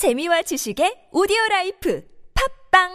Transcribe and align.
재미와 0.00 0.40
지식의 0.40 1.12
오디오 1.12 1.36
라이프 1.50 2.02
팟빵 2.32 2.88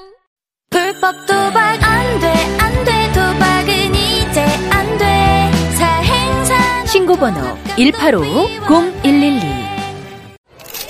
불법 0.71 1.13
도박 1.27 1.77
안 1.83 2.19
돼, 2.19 2.33
안 2.57 2.83
돼, 2.83 3.13
도박은 3.13 3.93
이제 3.93 4.41
안 4.71 4.97
돼. 4.97 5.51
사행사 5.77 6.85
신고번호 6.87 7.39
185-0112 7.77 9.65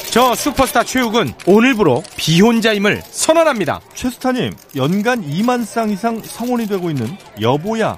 저 0.09 0.33
슈퍼스타 0.33 0.85
최욱은 0.85 1.33
오늘부로 1.47 2.01
비혼자임을 2.15 3.01
선언합니다. 3.01 3.81
최스타님, 3.93 4.53
연간 4.77 5.21
2만 5.21 5.65
쌍 5.65 5.89
이상 5.89 6.21
성혼이 6.21 6.67
되고 6.67 6.89
있는 6.89 7.09
여보야 7.41 7.97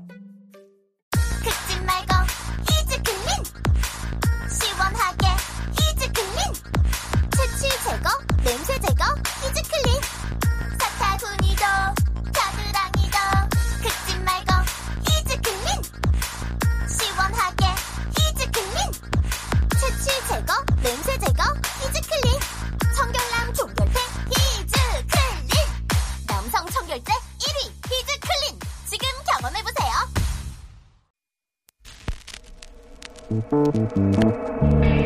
Música 33.51 35.00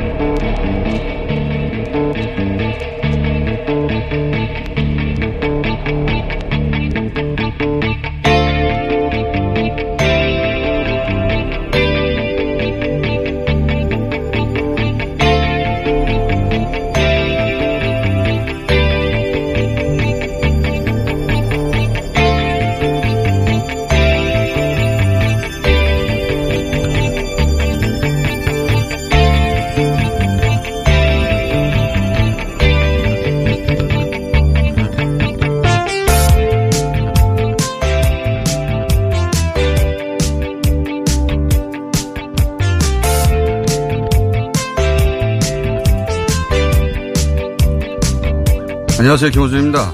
안녕하세요. 49.15 49.31
김어준입니다. 49.31 49.93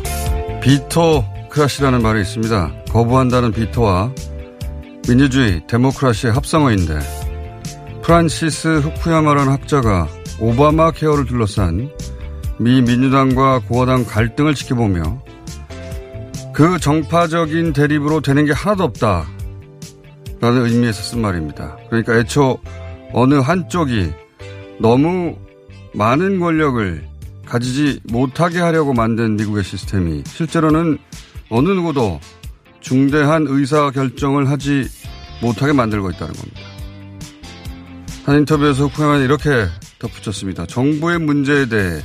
vetocracy라는 0.62 2.02
말이 2.02 2.22
있습니다. 2.22 2.86
거부한다는 2.90 3.52
비토와 3.52 4.12
민주주의, 5.08 5.62
데모크라시의 5.68 6.34
합성어인데 6.34 6.98
프란시스 8.02 8.80
후쿠야마라는 8.80 9.52
학자가 9.52 10.08
오바마 10.40 10.90
케어를 10.90 11.26
둘러싼 11.26 11.92
미 12.58 12.82
민주당과 12.82 13.60
공화당 13.68 14.06
갈등을 14.06 14.56
지켜보며 14.56 15.22
그 16.52 16.80
정파적인 16.80 17.74
대립으로 17.74 18.22
되는 18.22 18.46
게 18.46 18.54
하나도 18.54 18.86
없다. 18.86 19.28
라는 20.40 20.66
의미에서 20.66 21.00
쓴 21.04 21.22
말입니다. 21.22 21.78
그러니까 21.92 22.18
애초 22.18 22.58
어느 23.14 23.36
한쪽이 23.36 24.14
너무 24.80 25.36
많은 25.94 26.40
권력을 26.40 27.11
가지지 27.52 28.00
못하게 28.06 28.62
하려고 28.62 28.94
만든 28.94 29.36
미국의 29.36 29.66
시스템이 29.66 30.24
실제로는 30.26 30.98
어느 31.50 31.68
누구도 31.68 32.22
중대한 32.80 33.46
의사 33.46 33.92
결정을 33.92 34.50
하지 34.50 34.88
못하게 35.42 35.74
만들고 35.74 36.12
있다는 36.12 36.34
겁니다. 36.34 36.62
한 38.24 38.38
인터뷰에서 38.38 38.86
후쿠야마는 38.86 39.26
이렇게 39.26 39.68
덧붙였습니다. 40.00 40.66
정부의 40.66 41.20
문제에 41.20 41.66
대해 41.66 42.02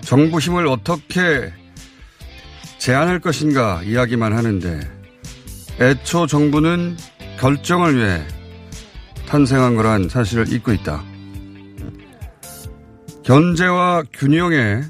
정부 0.00 0.38
힘을 0.38 0.68
어떻게 0.68 1.52
제한할 2.78 3.20
것인가 3.20 3.82
이야기만 3.82 4.32
하는데 4.32 4.80
애초 5.82 6.26
정부는 6.26 6.96
결정을 7.38 7.96
위해 7.96 8.22
탄생한 9.26 9.76
거란 9.76 10.08
사실을 10.08 10.50
잊고 10.50 10.72
있다. 10.72 11.13
견제와 13.24 14.02
균형의 14.12 14.82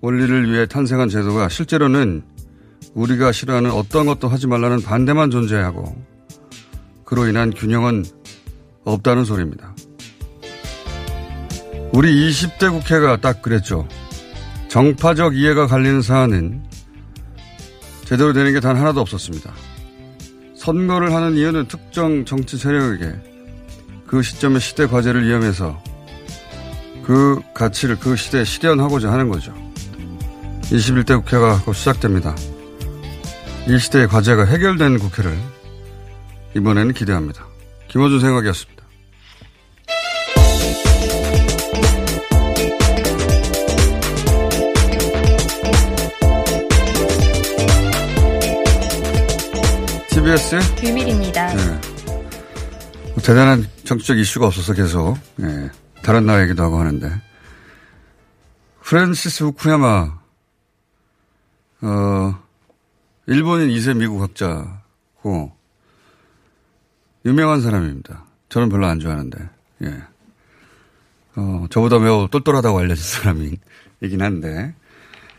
원리를 0.00 0.50
위해 0.50 0.66
탄생한 0.66 1.08
제도가 1.08 1.48
실제로는 1.48 2.22
우리가 2.94 3.32
싫어하는 3.32 3.70
어떤 3.70 4.06
것도 4.06 4.28
하지 4.28 4.46
말라는 4.46 4.80
반대만 4.82 5.30
존재하고 5.30 5.94
그로 7.04 7.26
인한 7.28 7.52
균형은 7.52 8.04
없다는 8.84 9.24
소리입니다. 9.24 9.74
우리 11.92 12.30
20대 12.30 12.70
국회가 12.70 13.16
딱 13.18 13.42
그랬죠. 13.42 13.86
정파적 14.68 15.36
이해가 15.36 15.66
갈리는 15.66 16.02
사안은 16.02 16.64
제대로 18.04 18.32
되는 18.32 18.52
게 18.52 18.60
단 18.60 18.76
하나도 18.76 19.00
없었습니다. 19.00 19.52
선거를 20.56 21.12
하는 21.12 21.36
이유는 21.36 21.68
특정 21.68 22.24
정치 22.24 22.56
세력에게 22.56 23.14
그 24.06 24.22
시점의 24.22 24.60
시대 24.60 24.86
과제를 24.86 25.26
이용해서 25.26 25.82
그 27.06 27.40
가치를 27.54 28.00
그 28.00 28.16
시대에 28.16 28.42
실현하고자 28.42 29.12
하는 29.12 29.28
거죠. 29.28 29.54
21대 30.62 31.16
국회가 31.22 31.56
곧 31.62 31.72
시작됩니다. 31.72 32.34
이 33.68 33.78
시대의 33.78 34.08
과제가 34.08 34.44
해결된 34.44 34.98
국회를 34.98 35.38
이번에는 36.56 36.92
기대합니다. 36.94 37.46
김호준 37.86 38.18
생각이었습니다. 38.18 38.84
TBS 50.08 50.58
비밀입니다. 50.80 51.54
네. 51.54 51.80
대단한 53.22 53.64
정치적 53.84 54.18
이슈가 54.18 54.48
없어서 54.48 54.72
계속 54.72 55.16
네. 55.36 55.70
다른 56.06 56.24
나라 56.24 56.44
얘기도 56.44 56.62
하고 56.62 56.78
하는데 56.78 57.20
프란시스 58.82 59.42
후쿠야마 59.42 60.20
어 61.80 62.42
일본인 63.26 63.70
2세 63.70 63.96
미국 63.96 64.22
학자고 64.22 65.50
유명한 67.24 67.60
사람입니다. 67.60 68.24
저는 68.50 68.68
별로 68.68 68.86
안 68.86 69.00
좋아하는데 69.00 69.50
예. 69.82 70.02
어, 71.34 71.66
저보다 71.70 71.98
매우 71.98 72.28
똘똘하다고 72.30 72.78
알려진 72.78 73.04
사람이긴 73.04 74.22
한데 74.22 74.76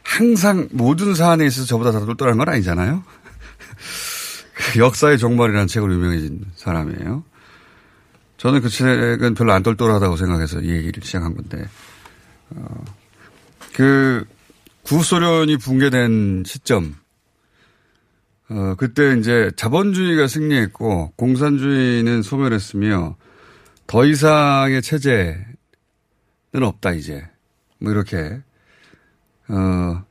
항상 0.03 0.67
모든 0.73 1.15
사안에 1.15 1.45
있어서 1.45 1.65
저보다 1.65 1.93
더 1.93 2.05
똘똘한 2.05 2.37
건 2.37 2.49
아니잖아요. 2.49 3.05
역사의 4.77 5.17
종말이라는 5.17 5.67
책으로 5.67 5.93
유명해진 5.93 6.43
사람이에요. 6.55 7.23
저는 8.37 8.61
그 8.61 8.69
책은 8.69 9.33
별로 9.33 9.53
안 9.53 9.63
똘똘하다고 9.63 10.15
생각해서 10.15 10.61
이 10.61 10.69
얘기를 10.69 11.03
시작한 11.03 11.35
건데, 11.35 11.67
어, 12.51 12.83
그, 13.73 14.25
구소련이 14.83 15.57
붕괴된 15.57 16.43
시점, 16.45 16.95
어, 18.49 18.75
그때 18.77 19.17
이제 19.17 19.51
자본주의가 19.55 20.27
승리했고, 20.27 21.13
공산주의는 21.15 22.21
소멸했으며, 22.21 23.17
더 23.87 24.05
이상의 24.05 24.81
체제는 24.81 25.45
없다, 26.53 26.93
이제. 26.93 27.27
뭐 27.79 27.91
이렇게 27.91 28.41
어, 29.49 30.03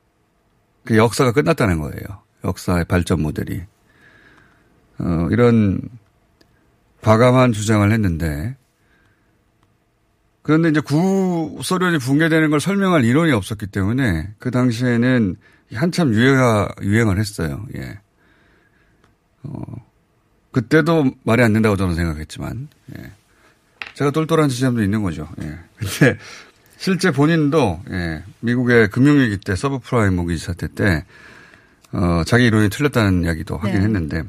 그 0.85 0.97
역사가 0.97 1.33
끝났다는 1.33 1.81
거예요. 1.81 2.23
역사의 2.45 2.85
발전 2.85 3.23
모델이. 3.23 3.63
어, 4.99 5.29
이런 5.31 5.81
과감한 7.07 7.53
주장을 7.53 7.93
했는데 7.93 8.57
그런데 10.43 10.71
이제 10.71 10.81
구소련이 10.81 11.99
붕괴되는 11.99 12.51
걸 12.51 12.61
설명할 12.61 13.05
이론이 13.05 13.31
없었기 13.31 13.69
때문에 13.69 14.35
그 14.39 14.51
당시에는 14.51 15.37
한참 15.73 16.13
유행하, 16.13 16.69
유행을 16.83 17.19
했어요. 17.19 17.65
예. 17.77 17.99
어, 19.45 19.63
그때도 20.51 21.13
말이 21.23 21.43
안 21.43 21.53
된다고 21.53 21.77
저는 21.77 21.95
생각했지만, 21.97 22.69
예. 22.97 23.13
제가 23.95 24.13
똘똘한 24.13 24.49
지점도 24.49 24.85
있는 24.85 25.03
거죠. 25.03 25.29
예. 25.43 25.59
근데 25.77 26.19
실제 26.77 27.11
본인도, 27.11 27.83
예. 27.91 28.23
미국의 28.41 28.91
금융위기 28.91 29.39
때 29.39 29.57
서브프라임 29.57 30.15
모기지 30.15 30.45
사태 30.45 30.69
때, 30.69 31.05
어, 31.91 32.23
자기 32.25 32.47
이론이 32.47 32.69
틀렸다는 32.69 33.25
이야기도 33.25 33.57
하긴 33.57 33.75
네. 33.75 33.81
했는데, 33.81 34.23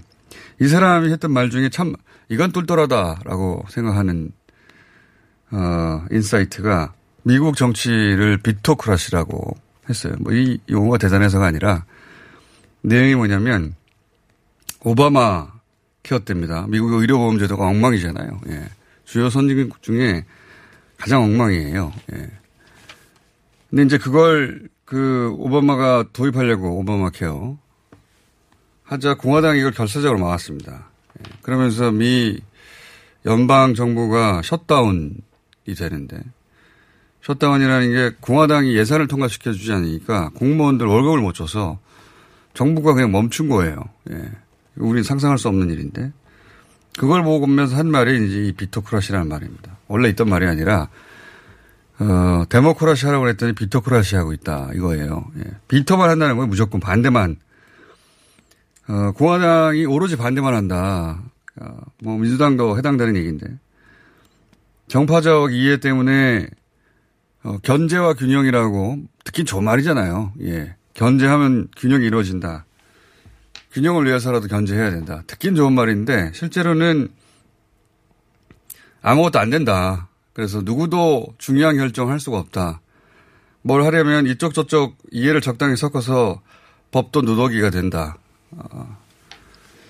이 0.59 0.67
사람이 0.67 1.11
했던 1.11 1.31
말 1.31 1.51
중에 1.51 1.69
참, 1.69 1.93
이건 2.29 2.51
똘똘하다라고 2.51 3.65
생각하는, 3.69 4.31
어, 5.51 6.05
insight가 6.11 6.93
미국 7.23 7.55
정치를 7.57 8.37
vetocracy라고 8.37 9.57
했어요. 9.89 10.13
뭐 10.19 10.33
이 10.33 10.59
용어가 10.69 10.97
대단해서가 10.97 11.45
아니라 11.45 11.85
내용이 12.81 13.15
뭐냐면 13.15 13.75
오바마 14.81 15.47
케어 16.03 16.19
때입니다. 16.19 16.67
미국의 16.67 16.99
의료보험 17.01 17.39
제도가 17.39 17.67
엉망이잖아요. 17.67 18.41
예. 18.49 18.63
주요 19.05 19.29
선진국 19.29 19.81
중에 19.81 20.25
가장 20.97 21.23
엉망이에요. 21.23 21.93
예. 22.13 22.31
근데 23.69 23.83
이제 23.83 23.97
그걸 23.97 24.69
그 24.85 25.33
오바마가 25.37 26.05
도입하려고 26.13 26.77
오바마 26.79 27.09
케어 27.11 27.57
하자 28.83 29.15
공화당이 29.15 29.59
이걸 29.59 29.71
결사적으로 29.71 30.19
막았습니다. 30.19 30.89
예. 31.19 31.23
그러면서 31.41 31.91
미 31.91 32.39
연방 33.25 33.73
정부가 33.73 34.41
셧다운이 34.43 35.15
되는데 35.77 36.19
셧다운이라는 37.23 37.91
게 37.91 38.15
공화당이 38.21 38.75
예산을 38.75 39.07
통과시켜 39.07 39.51
주지 39.51 39.71
않으니까 39.73 40.29
공무원들 40.35 40.85
월급을 40.85 41.19
못 41.19 41.33
줘서 41.33 41.79
정부가 42.53 42.93
그냥 42.93 43.11
멈춘 43.11 43.49
거예요. 43.49 43.83
예. 44.11 44.31
우리는 44.77 45.03
상상할 45.03 45.37
수 45.37 45.47
없는 45.47 45.69
일인데 45.69 46.11
그걸 46.97 47.23
보면서 47.23 47.75
한 47.75 47.91
말이 47.91 48.27
이제 48.27 48.45
이 48.45 48.51
비토크라시라는 48.53 49.27
말입니다. 49.27 49.77
원래 49.87 50.09
있던 50.09 50.29
말이 50.29 50.47
아니라 50.47 50.89
어, 51.99 52.43
데모크라시 52.49 53.05
하라고 53.07 53.23
그랬더니 53.23 53.53
비토크라시 53.53 54.15
하고 54.15 54.33
있다 54.33 54.69
이거예요. 54.73 55.25
예. 55.39 55.43
비토만 55.67 56.09
한다는 56.09 56.37
건 56.37 56.49
무조건 56.49 56.79
반대만 56.79 57.37
어, 58.87 59.11
공화당이 59.11 59.85
오로지 59.85 60.15
반대만 60.15 60.53
한다. 60.53 61.21
어, 61.59 61.77
뭐 62.01 62.17
민주당도 62.17 62.77
해당되는 62.77 63.15
얘기인데 63.15 63.47
정파적 64.87 65.53
이해 65.53 65.77
때문에 65.77 66.47
어, 67.43 67.57
견제와 67.63 68.13
균형이라고 68.13 68.97
듣긴 69.23 69.45
좋은 69.45 69.63
말이잖아요. 69.63 70.33
예. 70.41 70.75
견제하면 70.93 71.67
균형이 71.77 72.05
이루어진다. 72.05 72.65
균형을 73.71 74.05
위해서라도 74.05 74.47
견제해야 74.47 74.89
된다. 74.89 75.21
듣긴 75.27 75.55
좋은 75.55 75.73
말인데 75.73 76.31
실제로는 76.33 77.09
아무것도 79.01 79.39
안 79.39 79.49
된다. 79.49 80.07
그래서 80.33 80.61
누구도 80.61 81.27
중요한 81.37 81.77
결정을 81.77 82.11
할 82.11 82.19
수가 82.19 82.39
없다. 82.39 82.81
뭘 83.61 83.83
하려면 83.83 84.25
이쪽 84.27 84.53
저쪽 84.53 84.97
이해를 85.11 85.41
적당히 85.41 85.75
섞어서 85.75 86.41
법도 86.91 87.21
누더기가 87.21 87.69
된다. 87.69 88.17
어. 88.51 88.97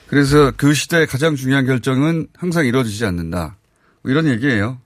그래서 0.08 0.52
그 0.56 0.74
시대의 0.74 1.06
가장 1.08 1.36
중요한 1.36 1.66
결정은 1.66 2.28
항상 2.36 2.66
이루어지지 2.66 3.06
않는다. 3.06 3.58
뭐 4.02 4.12
이런 4.12 4.28
얘기예요. 4.28 4.80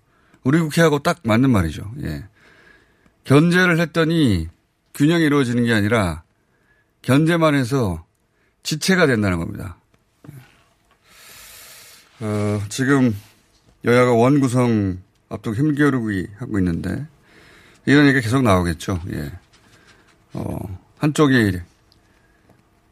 우리 0.43 0.59
국회하고 0.59 0.99
딱 0.99 1.19
맞는 1.23 1.49
말이죠. 1.51 1.91
예. 2.03 2.25
견제를 3.23 3.79
했더니 3.79 4.47
균형이 4.95 5.23
이루어지는 5.23 5.65
게 5.65 5.73
아니라 5.73 6.23
견제만 7.03 7.53
해서 7.53 8.03
지체가 8.63 9.07
된다는 9.07 9.37
겁니다. 9.37 9.77
어, 12.19 12.61
지금 12.69 13.15
여야가 13.85 14.13
원구성 14.13 14.99
앞두고 15.29 15.55
힘겨루기 15.55 16.27
하고 16.37 16.59
있는데 16.59 17.05
이런 17.85 18.05
얘기가 18.05 18.21
계속 18.21 18.41
나오겠죠. 18.43 19.01
예. 19.13 19.31
어, 20.33 20.79
한쪽이 20.97 21.61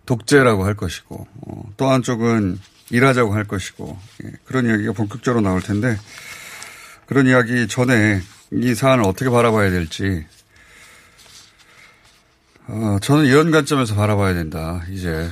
독재라고 0.09 0.65
할 0.65 0.73
것이고 0.73 1.27
어, 1.45 1.63
또 1.77 1.87
한쪽은 1.87 2.59
일하자고 2.89 3.35
할 3.35 3.43
것이고 3.43 3.95
예, 4.23 4.31
그런 4.43 4.65
이야기가 4.65 4.93
본격적으로 4.93 5.41
나올 5.41 5.61
텐데 5.61 5.99
그런 7.05 7.27
이야기 7.27 7.67
전에 7.67 8.19
이 8.51 8.73
사안을 8.73 9.03
어떻게 9.03 9.29
바라봐야 9.29 9.69
될지 9.69 10.25
어, 12.65 12.97
저는 13.03 13.25
이런 13.25 13.51
관점에서 13.51 13.93
바라봐야 13.93 14.33
된다. 14.33 14.83
이제 14.89 15.29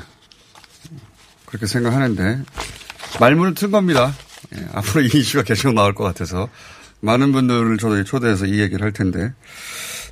그렇게 1.47 1.65
생각하는데 1.65 2.43
말문을 3.19 3.55
튼 3.55 3.71
겁니다. 3.71 4.13
예, 4.55 4.67
앞으로 4.73 5.01
이 5.01 5.07
이슈가 5.07 5.43
계속 5.43 5.73
나올 5.73 5.95
것 5.95 6.03
같아서 6.03 6.49
많은 6.99 7.31
분들을 7.31 7.79
저도 7.79 8.03
초대해서 8.03 8.45
이 8.45 8.59
얘기를 8.59 8.83
할 8.83 8.91
텐데 8.91 9.33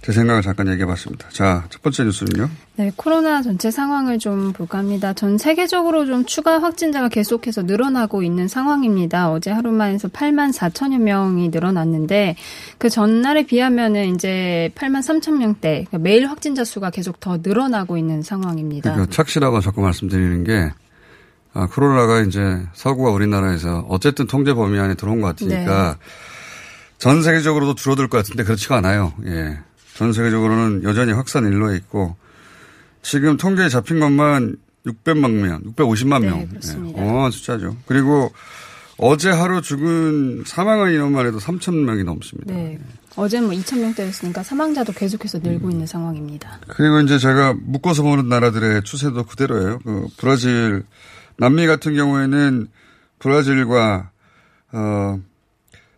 제 0.05 0.11
생각을 0.11 0.43
잠깐 0.43 0.67
얘기해 0.67 0.85
봤습니다. 0.85 1.27
자, 1.29 1.65
첫 1.71 1.81
번째 1.81 2.03
뉴스는요. 2.03 2.47
네, 2.75 2.91
코로나 2.95 3.41
전체 3.41 3.71
상황을 3.71 4.19
좀 4.19 4.53
볼까 4.53 4.77
합니다. 4.77 5.13
전 5.13 5.39
세계적으로 5.39 6.05
좀 6.05 6.25
추가 6.25 6.61
확진자가 6.61 7.09
계속해서 7.09 7.63
늘어나고 7.63 8.21
있는 8.21 8.47
상황입니다. 8.47 9.31
어제 9.31 9.49
하루만 9.49 9.93
해서 9.93 10.07
8만 10.07 10.55
4천여 10.55 10.99
명이 10.99 11.49
늘어났는데 11.49 12.35
그 12.77 12.87
전날에 12.87 13.47
비하면은 13.47 14.13
이제 14.13 14.69
8만 14.75 14.99
3천 14.99 15.39
명대 15.39 15.85
그러니까 15.87 15.97
매일 15.97 16.27
확진자 16.27 16.63
수가 16.63 16.91
계속 16.91 17.19
더 17.19 17.39
늘어나고 17.41 17.97
있는 17.97 18.21
상황입니다. 18.21 18.91
그러니까 18.93 19.11
착시라고 19.11 19.59
자꾸 19.61 19.81
말씀드리는 19.81 20.43
게 20.43 20.71
아, 21.55 21.65
코로나가 21.65 22.21
이제 22.21 22.61
서구와 22.73 23.09
우리나라에서 23.09 23.87
어쨌든 23.89 24.27
통제 24.27 24.53
범위 24.53 24.77
안에 24.77 24.93
들어온 24.93 25.19
것 25.21 25.29
같으니까 25.29 25.97
전 26.99 27.23
세계적으로도 27.23 27.73
줄어들 27.73 28.07
것 28.07 28.17
같은데 28.17 28.43
그렇지가 28.43 28.75
않아요. 28.75 29.11
예. 29.25 29.57
전 29.95 30.13
세계적으로는 30.13 30.83
여전히 30.83 31.13
확산 31.13 31.45
일로에 31.45 31.75
있고 31.77 32.15
지금 33.01 33.37
통계에 33.37 33.69
잡힌 33.69 33.99
것만 33.99 34.57
600만 34.85 35.31
명, 35.31 35.61
650만 35.75 36.21
네, 36.21 36.27
명. 36.29 36.47
그렇습니다. 36.47 36.99
예. 36.99 37.01
어마어마한 37.03 37.31
숫자죠. 37.31 37.75
그리고 37.87 38.31
어제 38.97 39.29
하루 39.29 39.61
죽은 39.61 40.43
사망한 40.45 40.91
인원만 40.93 41.25
해도 41.25 41.39
3천 41.39 41.73
명이 41.85 42.03
넘습니다. 42.03 42.53
네. 42.53 42.79
어제 43.15 43.39
뭐 43.41 43.51
2천 43.51 43.79
명대였으니까 43.79 44.43
사망자도 44.43 44.93
계속해서 44.93 45.39
늘고 45.39 45.69
있는 45.71 45.85
상황입니다. 45.87 46.59
그리고 46.67 46.99
이제 46.99 47.17
제가 47.17 47.55
묶어서 47.57 48.03
보는 48.03 48.27
나라들의 48.29 48.83
추세도 48.83 49.23
그대로예요. 49.23 49.79
그 49.79 50.07
브라질, 50.17 50.83
남미 51.37 51.65
같은 51.67 51.95
경우에는 51.95 52.67
브라질과 53.19 54.11
어, 54.73 55.19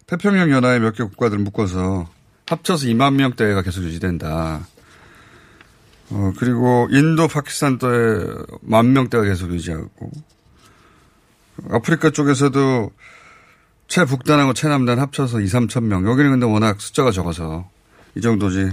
태평양 0.05 0.51
연합의 0.51 0.79
몇 0.79 0.93
개 0.95 1.03
국가들 1.03 1.39
묶어서 1.39 2.07
합쳐서 2.47 2.87
2만 2.87 3.15
명대가 3.15 3.61
계속 3.61 3.83
유지된다. 3.83 4.67
어, 6.09 6.33
그리고 6.37 6.87
인도, 6.91 7.27
파키스탄 7.27 7.77
또에 7.77 8.25
만 8.61 8.93
명대가 8.93 9.23
계속 9.23 9.53
유지하고 9.53 10.11
아프리카 11.69 12.11
쪽에서도 12.11 12.91
최북단하고 13.87 14.53
최남단 14.53 14.99
합쳐서 14.99 15.41
2, 15.41 15.45
3천 15.45 15.83
명. 15.83 16.07
여기는 16.07 16.31
근데 16.31 16.45
워낙 16.45 16.79
숫자가 16.79 17.11
적어서 17.11 17.69
이 18.15 18.21
정도지. 18.21 18.69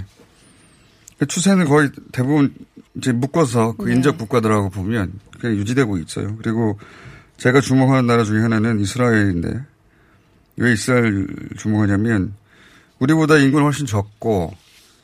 그 1.19 1.27
추세는 1.27 1.67
거의 1.67 1.91
대부분 2.13 2.55
이제 2.97 3.13
묶어서 3.13 3.75
그 3.77 3.87
네. 3.87 3.95
인접 3.95 4.19
국가들하고 4.19 4.71
보면 4.71 5.13
그냥 5.41 5.57
유지되고 5.57 5.99
있어요. 5.99 6.37
그리고 6.37 6.79
제가 7.37 7.61
주목하는 7.61 8.07
나라 8.07 8.25
중에 8.25 8.41
하나는 8.41 8.81
이스라엘인데 8.81 9.65
왜 10.57 10.73
이스라엘 10.73 11.27
주목하냐면 11.57 12.35
우리보다 13.05 13.37
인구는 13.39 13.65
훨씬 13.65 13.87
적고 13.87 14.55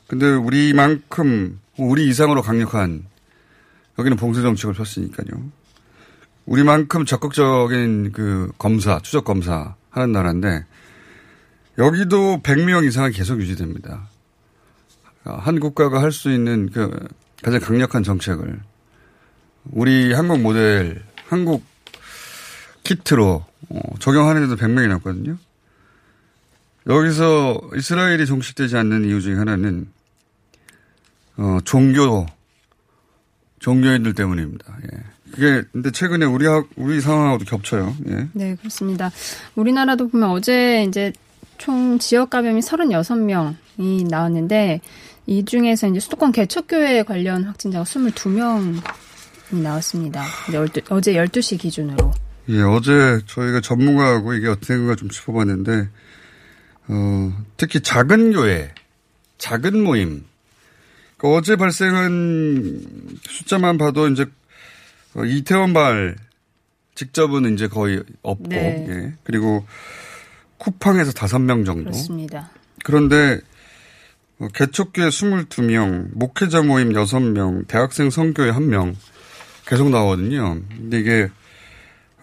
근데 0.06 0.26
우리만큼 0.26 1.60
우리 1.76 2.08
이상으로 2.08 2.42
강력한 2.42 3.04
여기는 3.98 4.16
봉쇄 4.16 4.42
정책을 4.42 4.74
폈으니까요. 4.74 5.42
우리만큼 6.46 7.04
적극적인 7.04 8.12
그 8.12 8.50
검사, 8.58 8.98
추적 9.00 9.24
검사 9.24 9.74
하는 9.90 10.12
나라인데 10.12 10.64
여기도 11.78 12.40
100명 12.42 12.86
이상은 12.86 13.12
계속 13.12 13.40
유지됩니다. 13.40 14.08
한 15.24 15.60
국가가 15.60 16.00
할 16.00 16.10
수 16.12 16.32
있는 16.32 16.70
그 16.70 16.90
가장 17.42 17.60
강력한 17.60 18.02
정책을 18.02 18.60
우리 19.70 20.12
한국 20.12 20.40
모델, 20.40 21.02
한국 21.28 21.62
키트로 22.82 23.44
어, 23.68 23.80
적용하는 23.98 24.48
데도 24.48 24.56
100명이 24.56 24.88
넘거든요. 24.88 25.36
여기서 26.94 27.60
이스라엘이 27.76 28.26
종식되지 28.26 28.76
않는 28.76 29.04
이유 29.04 29.20
중에 29.20 29.34
하나는 29.34 29.86
어, 31.36 31.58
종교, 31.64 32.26
종교인들 33.60 34.14
때문입니다. 34.14 34.78
예. 34.92 34.98
그게, 35.32 35.62
근데 35.72 35.90
최근에 35.90 36.26
우리, 36.26 36.46
우리 36.76 37.00
상황하고도 37.00 37.44
겹쳐요. 37.44 37.96
예. 38.08 38.28
네, 38.32 38.56
그렇습니다. 38.56 39.10
우리나라도 39.54 40.08
보면 40.08 40.30
어제 40.30 40.84
이제 40.88 41.12
총 41.56 41.98
지역 41.98 42.30
감염이 42.30 42.60
36명이 42.60 44.08
나왔는데 44.08 44.80
이 45.26 45.44
중에서 45.44 45.88
이제 45.88 46.00
수도권 46.00 46.32
개척교회 46.32 47.04
관련 47.04 47.44
확진자가 47.44 47.84
22명이 47.84 48.82
나왔습니다. 49.62 50.24
어제 50.90 51.12
12시 51.14 51.58
기준으로. 51.58 52.12
예, 52.48 52.62
어제 52.62 53.20
저희가 53.26 53.60
전문가하고 53.60 54.34
이게 54.34 54.48
어떻게 54.48 54.74
된가 54.74 54.96
좀 54.96 55.08
짚어봤는데, 55.08 55.88
어, 56.90 57.44
특히 57.56 57.80
작은 57.80 58.32
교회, 58.32 58.74
작은 59.38 59.82
모임, 59.82 60.24
그러니까 61.16 61.38
어제 61.38 61.56
발생한 61.56 63.18
숫자만 63.22 63.78
봐도 63.78 64.08
이제 64.08 64.26
어, 65.14 65.24
이태원발 65.24 66.16
직접은 66.94 67.54
이제 67.54 67.68
거의 67.68 68.02
없고, 68.22 68.48
네. 68.48 68.86
예. 68.88 69.14
그리고 69.22 69.66
쿠팡에서 70.58 71.12
다섯 71.12 71.38
명 71.38 71.64
정도. 71.64 71.84
그렇습니다. 71.84 72.50
그런데 72.84 73.40
어, 74.40 74.48
개척교회 74.48 75.08
22명, 75.08 76.08
목회자 76.12 76.62
모임 76.62 76.92
6명, 76.92 77.68
대학생 77.68 78.10
선교회 78.10 78.50
1명 78.52 78.96
계속 79.66 79.90
나오거든요. 79.90 80.60
근데 80.76 80.98
이게 80.98 81.28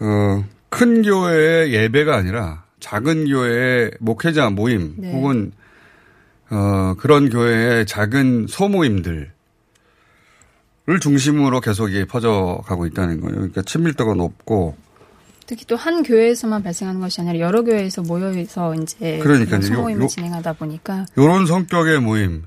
어, 0.00 0.44
큰 0.68 1.02
교회의 1.02 1.72
예배가 1.72 2.14
아니라 2.14 2.67
작은 2.80 3.28
교회의 3.28 3.92
목회자 4.00 4.50
모임 4.50 4.94
네. 4.98 5.12
혹은 5.12 5.52
어, 6.50 6.94
그런 6.98 7.28
교회의 7.28 7.86
작은 7.86 8.46
소모임들 8.48 9.32
을 10.90 11.00
중심으로 11.00 11.60
계속 11.60 11.90
이게 11.90 12.06
퍼져가고 12.06 12.86
있다는 12.86 13.20
거예요. 13.20 13.34
그러니까 13.34 13.60
친밀도가 13.60 14.14
높고 14.14 14.74
특히 15.46 15.66
또 15.66 15.76
한 15.76 16.02
교회에서만 16.02 16.62
발생하는 16.62 17.00
것이 17.00 17.20
아니라 17.20 17.40
여러 17.40 17.62
교회에서 17.62 18.00
모여서 18.02 18.74
이제 18.74 19.18
그러니까 19.18 19.60
소모임을 19.60 20.04
요, 20.04 20.06
진행하다 20.06 20.54
보니까 20.54 21.04
이런 21.16 21.44
성격의 21.44 22.00
모임, 22.00 22.44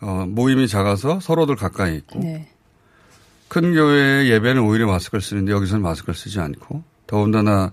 어, 0.00 0.26
모임이 0.26 0.66
작아서 0.66 1.20
서로들 1.20 1.54
가까이 1.54 1.98
있고 1.98 2.18
네. 2.18 2.48
큰 3.46 3.72
교회의 3.72 4.30
예배는 4.30 4.62
오히려 4.62 4.88
마스크를 4.88 5.22
쓰는데 5.22 5.52
여기서는 5.52 5.80
마스크를 5.82 6.16
쓰지 6.16 6.40
않고 6.40 6.82
더군다나 7.06 7.72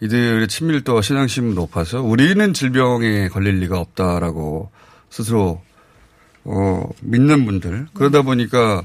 이들의 0.00 0.46
친밀도와 0.48 1.00
신앙심이 1.02 1.54
높아서 1.54 2.02
우리는 2.02 2.52
질병에 2.52 3.28
걸릴 3.28 3.60
리가 3.60 3.78
없다라고 3.80 4.70
스스로 5.10 5.62
어, 6.44 6.88
믿는 7.00 7.44
분들 7.46 7.86
그러다 7.94 8.22
보니까 8.22 8.82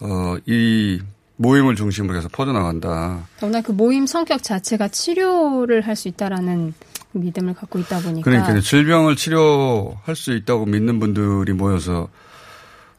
어, 0.00 0.36
이 0.46 1.00
모임을 1.36 1.74
중심으로 1.74 2.16
해서 2.16 2.28
퍼져나간다. 2.30 3.26
더구나 3.40 3.60
그 3.62 3.72
모임 3.72 4.06
성격 4.06 4.42
자체가 4.42 4.88
치료를 4.88 5.82
할 5.86 5.96
수 5.96 6.08
있다라는 6.08 6.72
믿음을 7.12 7.52
갖고 7.54 7.78
있다 7.78 8.00
보니까. 8.00 8.24
그러니까 8.30 8.60
질병을 8.60 9.16
치료할 9.16 10.16
수 10.16 10.32
있다고 10.34 10.66
믿는 10.66 10.98
분들이 11.00 11.52
모여서 11.52 12.08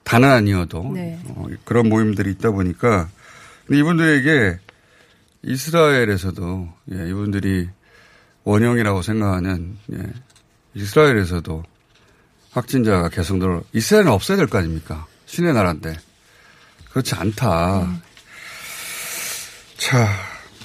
다는 0.04 0.30
아니어도 0.30 0.92
네. 0.94 1.20
어, 1.30 1.46
그런 1.64 1.88
모임들이 1.90 2.30
있다 2.32 2.52
보니까 2.52 3.08
근데 3.66 3.80
이분들에게 3.80 4.60
이스라엘에서도 5.44 6.70
예, 6.94 7.10
이분들이 7.10 7.70
원형이라고 8.44 9.02
생각하는 9.02 9.78
예, 9.94 9.98
이스라엘에서도 10.74 11.64
확진자가 12.52 13.10
계속 13.10 13.38
늘어 13.38 13.62
이스라엘은 13.74 14.12
없어야 14.12 14.38
될 14.38 14.48
거 14.48 14.58
아닙니까? 14.60 15.06
신의 15.26 15.54
나라인데 15.54 15.98
그렇지 16.92 17.16
않다. 17.16 17.82
음. 17.84 18.02
자 19.78 20.08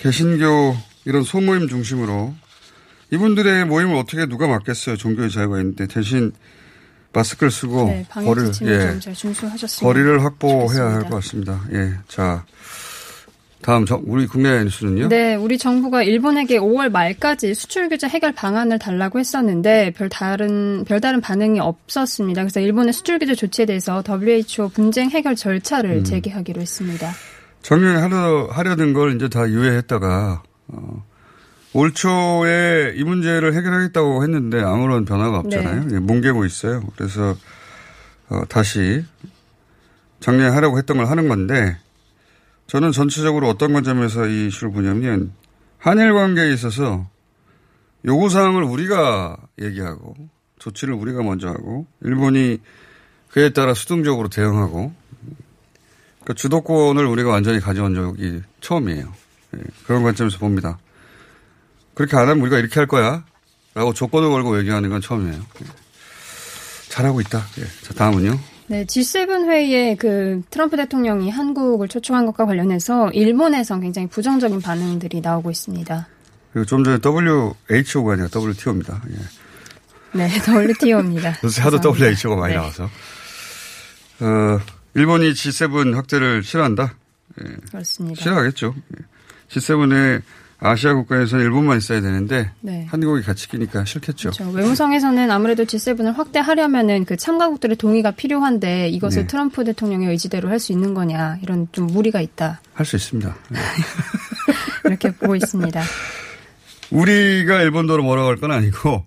개신교 0.01 0.77
이런 1.05 1.23
소모임 1.23 1.69
중심으로 1.69 2.35
이분들의 3.11 3.65
모임을 3.65 3.97
어떻게 3.97 4.27
누가 4.27 4.47
맡겠어요? 4.47 4.97
종교의 4.97 5.31
자유가 5.31 5.59
있는데 5.61 5.87
대신 5.87 6.33
마스크를 7.13 7.51
쓰고 7.51 7.85
네, 7.87 8.07
거리를 8.11 8.53
예, 8.63 8.99
거리를 9.81 10.23
확보해야 10.25 10.93
할 10.93 11.03
것 11.05 11.17
같습니다. 11.17 11.65
예, 11.73 11.95
자 12.07 12.45
다음 13.61 13.85
정, 13.87 14.03
우리 14.07 14.27
국내 14.27 14.63
뉴스는요? 14.63 15.09
네, 15.09 15.35
우리 15.35 15.59
정부가 15.59 16.03
일본에게 16.03 16.59
5월 16.59 16.91
말까지 16.91 17.55
수출 17.55 17.89
규제 17.89 18.07
해결 18.07 18.33
방안을 18.33 18.79
달라고 18.79 19.19
했었는데 19.19 19.93
별 19.97 20.09
다른 20.09 20.85
별다른 20.85 21.21
반응이 21.21 21.59
없었습니다. 21.59 22.43
그래서 22.43 22.61
일본의 22.61 22.93
수출 22.93 23.19
규제 23.19 23.35
조치에 23.35 23.67
대해서 23.67 24.03
WHO 24.07 24.69
분쟁 24.69 25.11
해결 25.11 25.35
절차를 25.35 25.91
음. 25.91 26.05
재개하기로 26.05 26.61
했습니다. 26.61 27.11
작년에 27.63 28.01
하려, 28.01 28.49
하려는 28.53 28.93
걸 28.93 29.17
이제 29.17 29.29
다 29.29 29.49
유예했다가 29.49 30.43
어, 30.69 31.05
올 31.73 31.93
초에 31.93 32.95
이 32.95 33.03
문제를 33.03 33.55
해결하겠다고 33.55 34.23
했는데 34.23 34.61
아무런 34.63 35.05
변화가 35.05 35.39
없잖아요. 35.41 35.85
네. 35.85 35.99
뭉개고 35.99 36.45
있어요. 36.45 36.83
그래서 36.97 37.35
어, 38.29 38.43
다시 38.49 39.05
작년에 40.21 40.51
하려고 40.51 40.79
했던 40.79 40.97
걸 40.97 41.07
하는 41.07 41.29
건데 41.29 41.77
저는 42.69 42.93
전체적으로 42.93 43.49
어떤 43.49 43.73
관점에서 43.73 44.27
이 44.27 44.47
이슈를 44.47 44.73
보냐면 44.73 45.33
한일 45.79 46.13
관계에 46.13 46.53
있어서 46.53 47.09
요구사항을 48.05 48.63
우리가 48.63 49.37
얘기하고 49.61 50.15
조치를 50.59 50.95
우리가 50.95 51.23
먼저 51.23 51.49
하고 51.49 51.87
일본이 52.03 52.59
그에 53.31 53.51
따라 53.51 53.75
수동적으로 53.75 54.29
대응하고 54.29 54.93
그러니까 56.21 56.35
주도권을 56.35 57.07
우리가 57.07 57.31
완전히 57.31 57.59
가져온 57.59 57.95
적이 57.95 58.43
처음이에요. 58.61 59.13
네, 59.53 59.63
그런 59.87 60.03
관점에서 60.03 60.39
봅니다. 60.39 60.79
그렇게 61.95 62.17
안 62.17 62.29
하면 62.29 62.41
우리가 62.43 62.59
이렇게 62.59 62.79
할 62.79 62.87
거야. 62.87 63.25
라고 63.75 63.95
조건을 63.95 64.29
걸고 64.29 64.59
얘기하는 64.59 64.91
건 64.91 65.01
처음이에요. 65.01 65.39
네. 65.39 65.67
잘하고 66.89 67.21
있다. 67.21 67.45
네. 67.57 67.65
자, 67.83 67.95
다음은요. 67.95 68.39
네, 68.69 68.85
G7 68.85 69.49
회의에 69.49 69.97
그 69.97 70.43
트럼프 70.51 70.77
대통령이 70.77 71.31
한국을 71.31 71.89
초청한 71.89 72.27
것과 72.27 72.45
관련해서 72.45 73.11
일본에선 73.11 73.81
굉장히 73.81 74.09
부정적인 74.09 74.61
반응들이 74.61 75.23
나오고 75.23 75.51
있습니다. 75.51 76.07
그리고 76.53 76.67
좀 76.67 76.85
전에 76.85 76.99
WHO가 77.03 78.13
아니라 78.13 78.29
WTO입니다. 78.35 79.03
예. 79.11 80.19
네, 80.19 80.29
WTO입니다. 80.47 81.39
요새 81.45 81.63
하도 81.63 81.79
WHO가 81.83 82.37
많이 82.37 82.53
네. 82.53 82.61
나와서. 82.61 82.85
어, 82.85 84.61
일본이 84.95 85.33
G7 85.33 85.95
확대를 85.95 86.43
싫어한다? 86.43 86.95
예. 87.41 87.57
그렇습니다. 87.71 88.23
싫어하겠죠. 88.23 88.75
예. 88.77 89.05
G7에 89.49 90.23
아시아 90.61 90.95
국가에서는 90.95 91.45
일본만 91.45 91.79
있어야 91.79 92.01
되는데 92.01 92.51
네. 92.61 92.85
한국이 92.91 93.23
같이 93.23 93.49
끼니까 93.49 93.85
싫겠죠. 93.85 94.31
그렇죠. 94.31 94.51
외무성에서는 94.51 95.31
아무래도 95.31 95.65
G7을 95.65 96.13
확대하려면은 96.15 97.05
그 97.05 97.17
참가국들의 97.17 97.77
동의가 97.77 98.11
필요한데 98.11 98.89
이것을 98.89 99.23
네. 99.23 99.27
트럼프 99.29 99.65
대통령의 99.65 100.09
의지대로 100.11 100.49
할 100.49 100.59
수 100.59 100.73
있는 100.73 100.95
거냐 100.95 101.39
이런 101.43 101.69
좀 101.71 101.87
무리가 101.87 102.21
있다. 102.21 102.61
할 102.75 102.85
수 102.85 102.97
있습니다. 102.97 103.37
네. 103.51 103.59
이렇게 104.87 105.13
보고 105.13 105.37
있습니다. 105.37 105.81
우리가 106.91 107.63
일본도로 107.63 108.03
뭐라고 108.03 108.29
할 108.29 108.37
건 108.39 108.51
아니고 108.51 109.05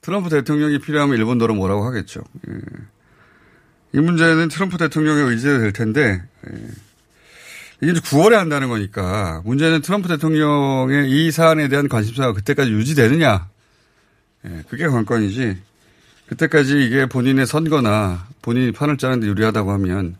트럼프 0.00 0.28
대통령이 0.30 0.78
필요하면 0.80 1.16
일본도로 1.16 1.54
뭐라고 1.54 1.84
하겠죠. 1.86 2.20
예. 2.48 2.52
이 3.94 3.98
문제는 4.00 4.48
트럼프 4.48 4.76
대통령의 4.76 5.24
의지가 5.30 5.58
될 5.58 5.72
텐데 5.72 6.22
예. 6.48 6.56
이게 7.84 7.92
이제 7.92 8.00
9월에 8.00 8.32
한다는 8.32 8.68
거니까 8.68 9.42
문제는 9.44 9.82
트럼프 9.82 10.08
대통령의 10.08 11.10
이 11.10 11.30
사안에 11.30 11.68
대한 11.68 11.88
관심사가 11.88 12.32
그때까지 12.32 12.70
유지되느냐. 12.72 13.48
예, 14.46 14.62
그게 14.68 14.86
관건이지. 14.86 15.56
그때까지 16.28 16.84
이게 16.84 17.06
본인의 17.06 17.46
선거나 17.46 18.26
본인이 18.40 18.72
판을 18.72 18.96
짜는데 18.96 19.26
유리하다고 19.26 19.70
하면 19.72 20.16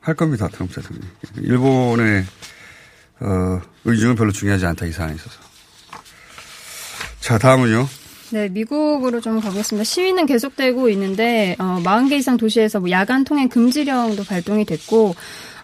할 0.00 0.16
겁니다. 0.16 0.48
트럼프 0.48 0.74
대통령. 0.74 1.08
일본의 1.36 2.24
어, 3.20 3.60
의중은 3.84 4.16
별로 4.16 4.32
중요하지 4.32 4.66
않다. 4.66 4.86
이 4.86 4.92
사안에 4.92 5.14
있어서. 5.14 5.40
자, 7.20 7.38
다음은요. 7.38 7.86
네, 8.30 8.48
미국으로 8.48 9.20
좀 9.20 9.40
가보겠습니다. 9.40 9.84
시위는 9.84 10.26
계속되고 10.26 10.88
있는데 10.90 11.56
어, 11.58 11.80
40개 11.82 12.12
이상 12.12 12.36
도시에서 12.36 12.80
뭐 12.80 12.90
야간 12.90 13.24
통행 13.24 13.48
금지령도 13.48 14.24
발동이 14.24 14.64
됐고 14.64 15.14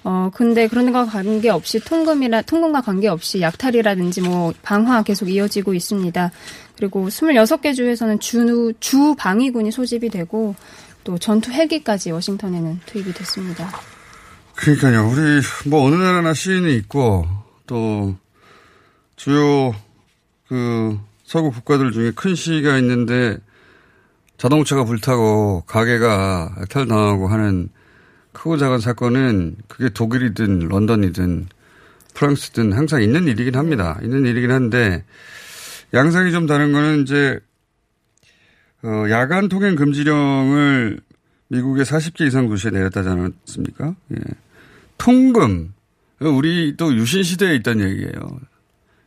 어, 0.04 0.30
근데 0.34 0.68
그런 0.68 0.92
거 0.92 1.06
관계없이 1.06 1.80
통금이라, 1.80 2.42
통금과 2.42 2.82
관계없이 2.82 3.40
약탈이라든지 3.40 4.20
뭐 4.20 4.52
방화 4.62 5.02
계속 5.02 5.30
이어지고 5.30 5.72
있습니다. 5.72 6.30
그리고 6.76 7.08
26개 7.08 7.74
주에서는 7.74 8.20
주, 8.20 8.74
주 8.80 9.14
방위군이 9.16 9.70
소집이 9.70 10.10
되고 10.10 10.54
또 11.04 11.18
전투 11.18 11.50
헬기까지 11.50 12.10
워싱턴에는 12.10 12.80
투입이 12.84 13.14
됐습니다. 13.14 13.70
그러니까요. 14.56 15.08
우리 15.08 15.40
뭐 15.68 15.86
어느 15.86 15.94
나라나 15.94 16.34
시인이 16.34 16.74
있고 16.76 17.26
또 17.66 18.14
주요 19.16 19.74
그 20.48 20.98
서구 21.24 21.50
국가들 21.50 21.92
중에 21.92 22.12
큰 22.14 22.34
시위가 22.34 22.76
있는데 22.78 23.38
자동차가 24.36 24.84
불타고 24.84 25.62
가게가 25.66 26.66
탈당하고 26.68 27.28
하는 27.28 27.70
크고 28.34 28.58
작은 28.58 28.80
사건은 28.80 29.56
그게 29.68 29.88
독일이든 29.88 30.68
런던이든 30.68 31.46
프랑스든 32.12 32.72
항상 32.72 33.02
있는 33.02 33.26
일이긴 33.26 33.56
합니다. 33.56 33.98
있는 34.02 34.26
일이긴 34.26 34.50
한데 34.50 35.04
양상이 35.94 36.32
좀 36.32 36.46
다른 36.46 36.72
거는 36.72 37.02
이제 37.02 37.40
어, 38.82 39.08
야간 39.08 39.48
통행 39.48 39.76
금지령을 39.76 41.00
미국의 41.48 41.84
40개 41.84 42.26
이상 42.26 42.48
도시에 42.48 42.70
내렸다지 42.70 43.08
않았습니까? 43.08 43.94
예. 44.12 44.16
통금. 44.98 45.72
우리 46.20 46.76
또 46.76 46.94
유신 46.94 47.22
시대에 47.22 47.54
있던 47.56 47.80
얘기예요. 47.80 48.12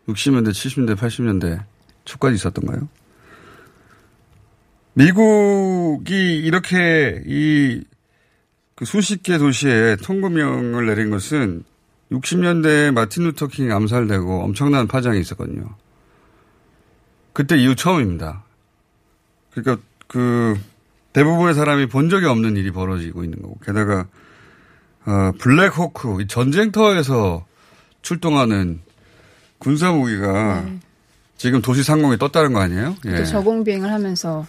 60년대, 0.08 0.50
70년대, 0.50 0.96
80년대 0.96 1.64
초까지 2.06 2.36
있었던가요? 2.36 2.88
미국이 4.94 6.38
이렇게 6.38 7.22
이 7.26 7.84
그 8.78 8.86
수십 8.86 9.24
개 9.24 9.40
도시에 9.40 9.96
통금령을 9.98 10.86
내린 10.86 11.10
것은 11.10 11.64
60년대에 12.12 12.92
마틴 12.92 13.24
루터 13.24 13.48
킹 13.48 13.72
암살되고 13.72 14.44
엄청난 14.44 14.88
파장이 14.88 15.20
있었거든요. 15.20 15.68
그때 17.34 17.58
이후 17.58 17.76
처음입니다. 17.76 18.44
그러니까 19.52 19.84
그 20.06 20.56
대부분의 21.14 21.56
사람이 21.56 21.88
본 21.88 22.10
적이 22.10 22.28
없는 22.28 22.56
일이 22.56 22.70
벌어지고 22.70 23.24
있는 23.24 23.42
거고 23.42 23.58
게다가 23.66 24.06
어, 25.08 25.32
블랙호크 25.40 26.22
이 26.22 26.28
전쟁터에서 26.28 27.48
출동하는 28.04 28.82
군사 29.58 29.92
무기가 29.92 30.62
네. 30.62 30.80
지금 31.36 31.64
도시 31.64 31.82
상공에 31.82 32.18
떴다는 32.18 32.54
거 32.54 32.60
아니에요? 32.60 32.96
예. 33.08 33.24
저공 33.26 33.64
비행을 33.64 33.92
하면서 33.92 34.46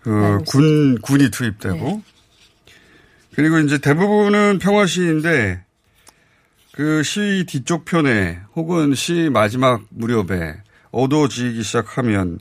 그 0.00 0.40
군 0.46 0.98
군이 1.02 1.30
투입되고 1.30 1.76
네. 1.76 2.02
그리고 3.36 3.58
이제 3.58 3.76
대부분은 3.76 4.58
평화 4.60 4.86
시인데 4.86 5.62
그시 6.72 7.44
뒤쪽 7.46 7.84
편에 7.84 8.40
혹은 8.54 8.94
시 8.94 9.28
마지막 9.30 9.82
무렵에 9.90 10.56
어두워지기 10.90 11.62
시작하면 11.62 12.38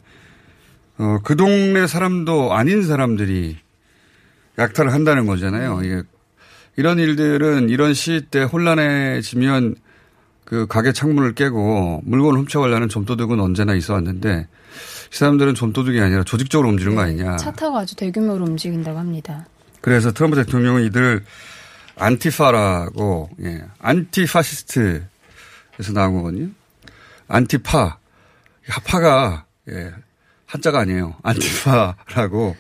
어, 0.98 1.20
그 1.22 1.36
동네 1.36 1.86
사람도 1.86 2.54
아닌 2.54 2.84
사람들이 2.84 3.58
약탈을 4.58 4.94
한다는 4.94 5.26
거잖아요. 5.26 5.82
네. 5.82 5.88
이게 5.88 6.04
이런 6.78 6.98
일들은 6.98 7.68
이런 7.70 7.94
시때 7.94 8.44
혼란해지면 8.44 9.76
그 10.46 10.66
가게 10.66 10.94
창문을 10.94 11.36
깨고 11.36 12.04
물건을 12.06 12.40
훔쳐가려는 12.40 12.88
좀도둑은 12.88 13.42
언제나 13.42 13.76
있어 13.76 13.96
왔는데 13.96 14.48
이 15.12 15.16
사람들은 15.18 15.56
좀도둑이 15.56 16.00
아니라 16.00 16.24
조직적으로 16.24 16.70
움직이는 16.70 16.96
네. 16.96 16.96
거 16.96 17.02
아니냐. 17.06 17.36
차 17.36 17.52
타고 17.52 17.78
아주 17.78 17.98
대규모로 17.98 18.46
움직인다고 18.46 18.98
합니다. 18.98 19.46
그래서 19.86 20.12
트럼프 20.12 20.36
대통령은 20.36 20.82
이들 20.86 21.24
안티파라고 21.96 23.30
예, 23.44 23.64
antifascist에서 23.78 25.04
나온 25.94 26.16
거거든요. 26.16 26.50
안티파 27.28 28.00
파가 28.84 29.46
예, 29.70 29.94
한자가 30.48 30.80
아니에요. 30.80 31.16
안티파라고 31.22 32.56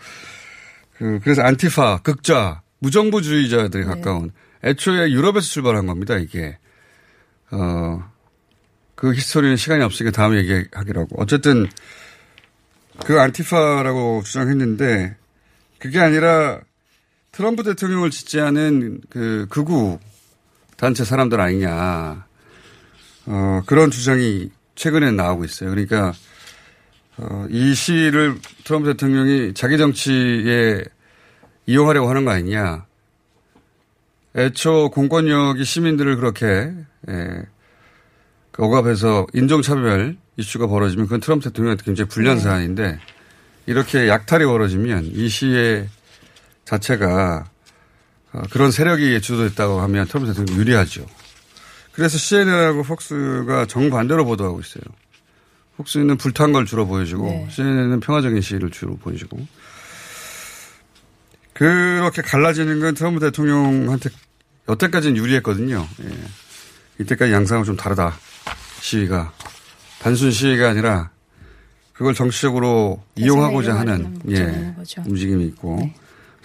그 0.99 1.19
그래서 1.23 1.41
안티파 1.41 2.01
극좌 2.03 2.61
무정부주의자들에 2.77 3.81
네. 3.81 3.89
가까운 3.89 4.31
애초에 4.63 5.09
유럽에서 5.09 5.47
출발한 5.47 5.87
겁니다. 5.87 6.17
이게 6.17 6.59
어. 7.49 8.07
그 8.93 9.15
히스토리는 9.15 9.57
시간이 9.57 9.83
없으니까 9.83 10.15
다음에 10.15 10.37
얘기하기로 10.37 11.01
하고. 11.01 11.21
어쨌든, 11.21 11.67
그 13.05 13.19
안티파라고 13.19 14.23
주장했는데, 14.23 15.17
그게 15.79 15.99
아니라 15.99 16.61
트럼프 17.35 17.63
대통령을 17.63 18.11
지지하는 18.11 19.01
그 19.09 19.45
극우 19.49 19.99
단체 20.77 21.03
사람들 21.03 21.41
아니냐. 21.41 22.25
어, 23.25 23.61
그런 23.65 23.91
주장이 23.91 24.51
최근에 24.75 25.11
나오고 25.11 25.43
있어요. 25.43 25.69
그러니까, 25.69 26.13
어, 27.17 27.45
이 27.49 27.73
시를 27.73 28.39
트럼프 28.63 28.93
대통령이 28.93 29.53
자기 29.53 29.77
정치에 29.77 30.85
이용하려고 31.65 32.07
하는 32.07 32.23
거 32.23 32.31
아니냐. 32.31 32.85
애초 34.37 34.89
공권력이 34.91 35.65
시민들을 35.65 36.15
그렇게, 36.15 36.73
예, 37.09 37.45
그 38.51 38.63
억압해서 38.63 39.27
인종차별 39.33 40.15
이슈가 40.37 40.67
벌어지면 40.67 41.07
그건 41.07 41.19
트럼프 41.19 41.49
대통령한테 41.49 41.83
굉장히 41.83 42.07
불리한 42.07 42.37
네. 42.37 42.43
사안인데 42.43 42.99
이렇게 43.65 44.07
약탈이 44.07 44.45
벌어지면 44.45 45.03
이 45.11 45.27
시의 45.27 45.89
자체가 46.65 47.45
어, 48.33 48.41
그런 48.49 48.71
세력이 48.71 49.21
주도했다고 49.21 49.79
하면 49.81 50.07
트럼프 50.07 50.27
대통령 50.27 50.57
유리하죠. 50.57 51.05
그래서 51.93 52.17
CNN하고 52.17 52.83
폭스가 52.83 53.65
정반대로 53.67 54.25
보도하고 54.25 54.59
있어요. 54.59 54.83
폭스는 55.77 56.17
불탄 56.17 56.51
걸 56.51 56.65
주로 56.65 56.85
보여주고 56.87 57.25
네. 57.25 57.47
CNN은 57.49 57.99
평화적인 58.01 58.41
시위를 58.41 58.71
주로 58.71 58.97
보여주고 58.97 59.37
그렇게 61.53 62.21
갈라지는 62.21 62.79
건 62.81 62.95
트럼프 62.95 63.19
대통령한테 63.21 64.09
여태까지는 64.67 65.15
유리했거든요. 65.15 65.87
예. 66.03 66.09
이때까지 66.99 67.31
양상은 67.31 67.63
좀 67.63 67.75
다르다. 67.75 68.17
시위가. 68.81 69.31
단순 69.99 70.31
시위가 70.31 70.69
아니라 70.69 71.11
그걸 71.93 72.13
정치적으로 72.13 73.01
이용하고자 73.15 73.77
하는 73.77 74.19
예, 74.29 74.75
움직임이 75.05 75.45
있고 75.45 75.77
네. 75.79 75.95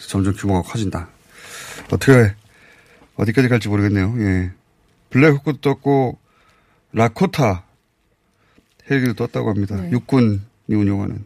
점점 0.09 0.35
규모가 0.35 0.63
커진다. 0.63 1.09
어떻게 1.93 2.35
어디까지 3.17 3.49
갈지 3.49 3.69
모르겠네요. 3.69 4.15
예. 4.19 4.51
블랙호크도 5.11 5.61
떴고 5.61 6.19
라코타 6.93 7.65
헬기도 8.91 9.15
떴다고 9.15 9.51
합니다. 9.51 9.77
네. 9.77 9.91
육군이 9.91 10.41
운용하는. 10.69 11.25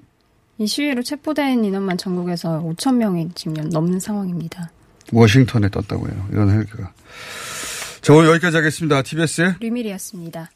이 0.59 0.67
시위로 0.67 1.03
체포된 1.03 1.65
인원만 1.65 1.97
전국에서 1.99 2.63
5천 2.63 2.97
명이 2.97 3.31
지금 3.35 3.69
넘는 3.69 4.01
상황입니다. 4.01 4.71
워싱턴에 5.13 5.69
떴다고요. 5.69 6.29
이런 6.33 6.51
헬기가. 6.51 6.93
저 8.03 8.15
오늘 8.15 8.31
여기까지 8.31 8.57
하겠습니다. 8.57 9.03
TBS의 9.03 9.57
류밀이었습니다. 9.61 10.51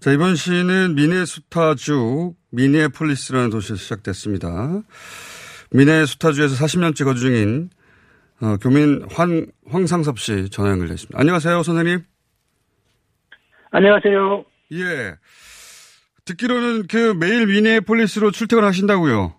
자, 0.00 0.12
이번 0.12 0.36
시는 0.36 0.94
미네소타주 0.94 2.32
미네폴리스라는 2.52 3.50
도시에서 3.50 3.74
시작됐습니다. 3.74 4.82
미네소타주에서 5.72 6.54
40년째 6.64 7.04
거주 7.04 7.22
중인 7.22 7.70
어, 8.40 8.56
교민 8.62 9.02
황, 9.10 9.46
황상섭 9.68 10.20
씨 10.20 10.50
전화 10.50 10.70
연결됐습니다. 10.70 11.18
안녕하세요, 11.18 11.64
선생님. 11.64 12.04
안녕하세요. 13.72 14.44
예. 14.74 15.16
듣기로는 16.26 16.86
그 16.88 17.14
매일 17.18 17.48
미네폴리스로 17.48 18.30
출퇴근하신다고요? 18.30 19.34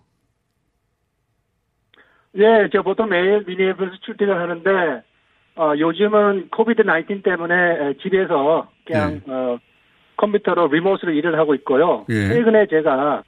예, 2.36 2.68
저 2.70 2.82
보통 2.82 3.08
매일 3.08 3.44
미네폴리스 3.46 4.00
출퇴근 4.02 4.36
하는데 4.36 5.02
어, 5.56 5.72
요즘은 5.78 6.50
COVID 6.50 6.82
19 6.84 7.22
때문에 7.22 7.94
집에서 8.02 8.70
그냥 8.84 9.22
예. 9.26 9.32
어, 9.32 9.58
컴퓨터로 10.20 10.68
remote로 10.68 11.12
일을 11.12 11.38
하고 11.38 11.54
있고요. 11.54 12.04
예. 12.10 12.28
최근에 12.28 12.66
제가 12.66 13.22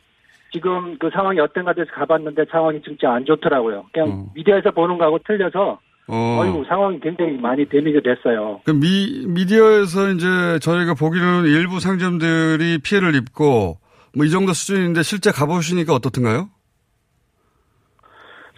지금 0.52 0.98
그 0.98 1.08
상황이 1.12 1.40
어떤가 1.40 1.72
돼서 1.72 1.90
가봤는데 1.92 2.44
상황이 2.50 2.80
진짜 2.82 3.12
안 3.12 3.24
좋더라고요. 3.24 3.86
그냥 3.92 4.10
어. 4.10 4.26
미디어에서 4.34 4.70
보는 4.72 4.98
거하고 4.98 5.18
틀려서 5.26 5.80
어. 6.08 6.38
어이구 6.40 6.64
상황이 6.68 7.00
굉장히 7.00 7.38
많이 7.38 7.64
데미가 7.64 8.00
됐어요. 8.00 8.60
그 8.64 8.72
미, 8.72 9.24
미디어에서 9.26 10.10
이제 10.10 10.58
저희가 10.60 10.94
보기로는 10.94 11.48
일부 11.48 11.80
상점들이 11.80 12.78
피해를 12.82 13.14
입고 13.14 13.78
뭐 14.16 14.26
이 14.26 14.30
정도 14.30 14.52
수준인데 14.52 15.02
실제 15.02 15.30
가보시니까 15.30 15.94
어떻던가요? 15.94 16.48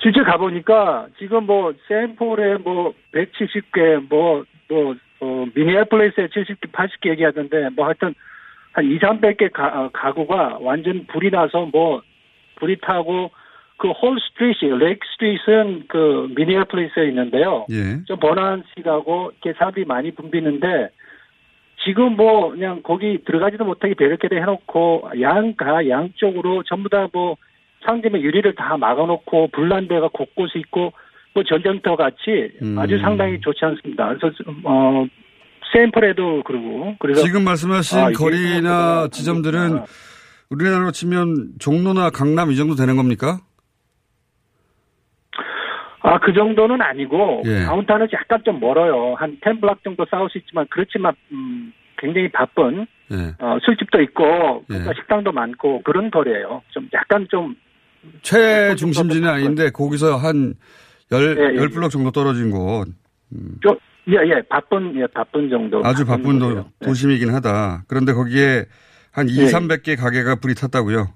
실제 0.03 0.21
가보니까 0.23 1.07
지금 1.19 1.47
뭐 1.47 1.73
샌폴에 1.89 2.59
뭐 2.59 2.93
170개 3.15 4.07
뭐, 4.09 4.45
뭐, 4.69 4.95
어, 5.25 5.47
미니애플레이스에 5.55 6.29
70개, 6.29 6.71
80개 6.71 7.11
얘기하던데 7.11 7.71
뭐 7.71 7.87
하여튼 7.87 8.15
한 8.73 8.85
2, 8.85 8.99
300개 8.99 9.53
가, 9.53 9.67
어, 9.67 9.91
가구가 9.93 10.59
완전 10.61 11.07
불이 11.07 11.31
나서 11.31 11.67
뭐 11.67 12.03
불이 12.57 12.79
타고 12.83 13.31
그 13.77 13.89
홀 13.91 14.19
스트리트, 14.21 14.65
레이크 14.67 15.01
스트리트는 15.13 15.85
그 15.89 16.29
미니애플리스에 16.37 17.09
있는데요. 17.09 17.67
예. 17.71 18.05
좀 18.07 18.19
번화한 18.21 18.63
시가고 18.77 19.33
이렇게 19.43 19.59
사람들이 19.59 19.85
많이 19.85 20.13
붐비는데 20.13 20.91
지금 21.85 22.17
뭐 22.17 22.51
그냥 22.51 22.83
거기 22.83 23.19
들어가지도 23.25 23.65
못하게 23.65 23.95
바리케이드를 23.95 24.41
해놓고 24.41 25.11
양가 25.21 25.89
양쪽으로 25.89 26.63
전부 26.63 26.89
다 26.89 27.09
뭐 27.13 27.37
상점의 27.85 28.23
유리를 28.23 28.55
다 28.55 28.77
막아놓고 28.79 29.49
불난 29.49 29.89
데가 29.89 30.09
곳곳에 30.09 30.59
있고 30.61 30.93
뭐 31.35 31.43
전쟁터 31.43 31.97
같이 31.97 32.53
음. 32.63 32.79
아주 32.79 32.99
상당히 33.01 33.41
좋지 33.41 33.59
않습니다. 33.65 34.15
그래서 34.15 34.35
어 34.65 35.05
세인트폴에도 35.73 36.43
그러고 36.45 36.95
그래서 37.01 37.23
지금 37.23 37.45
말씀하신 37.45 37.99
아, 37.99 38.11
거리나 38.13 39.09
지점들은 39.11 39.79
아, 39.79 39.85
우리나라로 40.51 40.93
치면 40.93 41.55
종로나 41.59 42.11
강남 42.11 42.53
이 42.53 42.57
정도 42.57 42.77
되는 42.77 42.97
겁니까? 42.97 43.41
아, 46.07 46.19
그 46.19 46.35
정도는 46.35 46.83
아니고, 46.83 47.43
예. 47.47 47.65
다운타운은 47.65 48.09
약간 48.13 48.39
좀 48.45 48.61
멀어요. 48.61 49.15
한 49.15 49.39
10블락 49.41 49.83
정도 49.83 50.05
싸울 50.11 50.29
수 50.29 50.37
있지만, 50.37 50.67
그렇지만, 50.69 51.15
음, 51.33 51.73
굉장히 51.97 52.29
바쁜, 52.31 52.87
예. 53.11 53.17
어, 53.43 53.57
술집도 53.63 54.03
있고, 54.03 54.67
예. 54.71 54.85
식당도 54.95 55.33
많고, 55.33 55.81
그런 55.83 56.11
거리예요. 56.11 56.61
좀, 56.69 56.87
약간 56.93 57.27
좀, 57.31 57.57
최중심지는 58.21 59.27
아닌데 59.27 59.71
거기서 59.71 60.17
한 60.17 60.55
열, 61.13 61.37
예, 61.39 61.53
예. 61.53 61.57
열 61.57 61.69
블럭 61.69 61.91
정도 61.91 62.11
떨어진 62.11 62.51
곳. 62.51 62.87
좀, 63.63 63.77
예, 64.09 64.15
예, 64.15 64.43
바쁜, 64.49 64.95
예, 64.97 65.07
바쁜 65.07 65.49
정도. 65.49 65.83
아주 65.85 66.05
바쁜 66.05 66.39
도, 66.39 66.47
거리예요. 66.47 66.71
네. 66.81 66.87
도심이긴 66.87 67.35
하다. 67.35 67.85
그런데 67.89 68.13
거기에 68.13 68.67
한 69.13 69.29
2, 69.29 69.43
예. 69.43 69.47
300개 69.47 69.99
가게가 69.99 70.37
불이 70.37 70.55
탔다고요? 70.55 71.09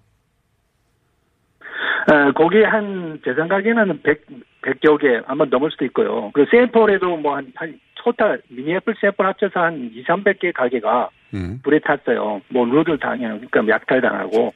어, 2.10 2.32
거기 2.34 2.62
한, 2.62 3.20
제 3.24 3.34
생각에는 3.34 4.00
100, 4.02 4.26
100여 4.62 5.00
개, 5.00 5.20
아마 5.26 5.44
넘을 5.44 5.70
수도 5.70 5.84
있고요. 5.86 6.30
그 6.32 6.46
샘플에도 6.50 7.16
뭐 7.16 7.36
한, 7.36 7.52
한, 7.54 7.78
토탈, 7.96 8.40
미니애플 8.48 8.94
샘플 9.00 9.26
합쳐서 9.26 9.60
한 9.60 9.90
2, 9.92 10.04
300개 10.04 10.52
가게가 10.54 11.10
예. 11.34 11.58
불에 11.62 11.80
탔어요. 11.80 12.40
뭐, 12.48 12.64
룰을 12.64 12.98
당해요. 12.98 13.38
그러니까 13.50 13.74
약탈당하고. 13.74 14.54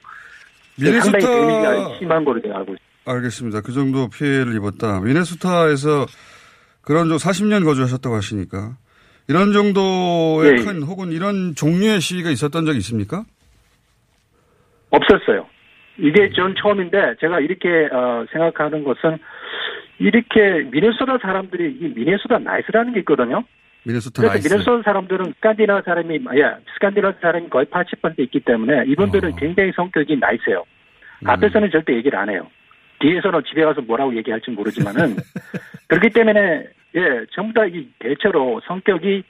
상당히 0.78 1.26
데미지가 1.26 1.98
심한 1.98 2.24
거로 2.24 2.40
제가 2.40 2.58
알고 2.58 2.72
있습니다. 2.72 2.91
알겠습니다. 3.06 3.60
그 3.62 3.72
정도 3.72 4.08
피해를 4.08 4.54
입었다. 4.54 5.00
미네소타에서 5.00 6.06
그런 6.82 7.08
쪽 7.08 7.16
40년 7.16 7.64
거주하셨다고 7.64 8.14
하시니까 8.14 8.76
이런 9.28 9.52
정도의 9.52 10.52
예, 10.52 10.56
예. 10.58 10.64
큰 10.64 10.82
혹은 10.82 11.12
이런 11.12 11.54
종류의 11.54 12.00
시위가 12.00 12.30
있었던 12.30 12.64
적이 12.64 12.78
있습니까? 12.78 13.24
없었어요. 14.90 15.46
이게 15.98 16.30
전 16.34 16.54
처음인데 16.54 17.16
제가 17.20 17.40
이렇게 17.40 17.88
어, 17.92 18.24
생각하는 18.32 18.84
것은 18.84 19.18
이렇게 19.98 20.68
미네소타 20.70 21.18
사람들이 21.22 21.78
이 21.80 21.92
Minnesota 21.94 22.38
nice라는 22.38 22.94
게 22.94 23.00
있거든요. 23.00 23.44
미네소타 23.84 24.22
그래서 24.22 24.34
nice. 24.34 24.48
미네소타 24.48 24.82
사람들은 24.84 25.34
스칸디나 25.36 25.82
사람이 25.84 26.14
예, 26.14 26.56
스칸디나 26.74 27.14
사람이 27.20 27.48
거의 27.50 27.66
80% 27.66 28.18
있기 28.18 28.40
때문에 28.40 28.84
이분들은 28.86 29.32
어. 29.32 29.36
굉장히 29.36 29.72
성격이 29.74 30.16
nice해요. 30.16 30.64
음. 31.20 31.30
앞에서는 31.30 31.70
절대 31.70 31.94
얘기를 31.94 32.18
안 32.18 32.28
해요. 32.28 32.48
뒤에서는 33.02 33.42
집에 33.48 33.64
가서 33.64 33.80
뭐라고 33.82 34.16
얘기할지 34.16 34.50
모르지만은 34.50 35.16
그렇기 35.88 36.10
때문에 36.10 36.64
예 36.94 37.26
전부 37.34 37.52
다 37.52 37.66
이 37.66 37.88
대체로 37.98 38.60
성격이 38.66 39.22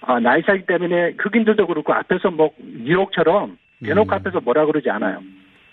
아, 0.00 0.20
nice하기 0.20 0.66
때문에 0.66 1.14
흑인들도 1.18 1.66
그렇고 1.66 1.92
앞에서 1.92 2.30
뭐 2.30 2.50
뉴욕처럼 2.60 3.58
대놓고 3.84 4.10
음. 4.10 4.14
앞에서 4.14 4.40
뭐라 4.40 4.64
그러지 4.66 4.88
않아요 4.90 5.20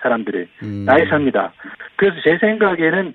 사람들이 0.01 0.47
음. 0.63 0.85
nice합니다. 0.85 1.53
그래서 1.95 2.17
제 2.23 2.37
생각에는 2.39 3.13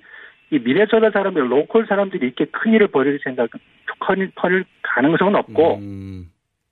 이 0.52 0.58
미네소타 0.58 1.10
사람들 1.10 1.50
local 1.50 1.86
사람들이 1.86 2.26
이렇게 2.26 2.46
큰 2.46 2.72
일을 2.74 2.88
벌일 2.88 3.20
생각 3.22 3.50
큰 3.50 4.32
벌일 4.34 4.64
가능성은 4.82 5.34
없고 5.36 5.76
음. 5.78 6.30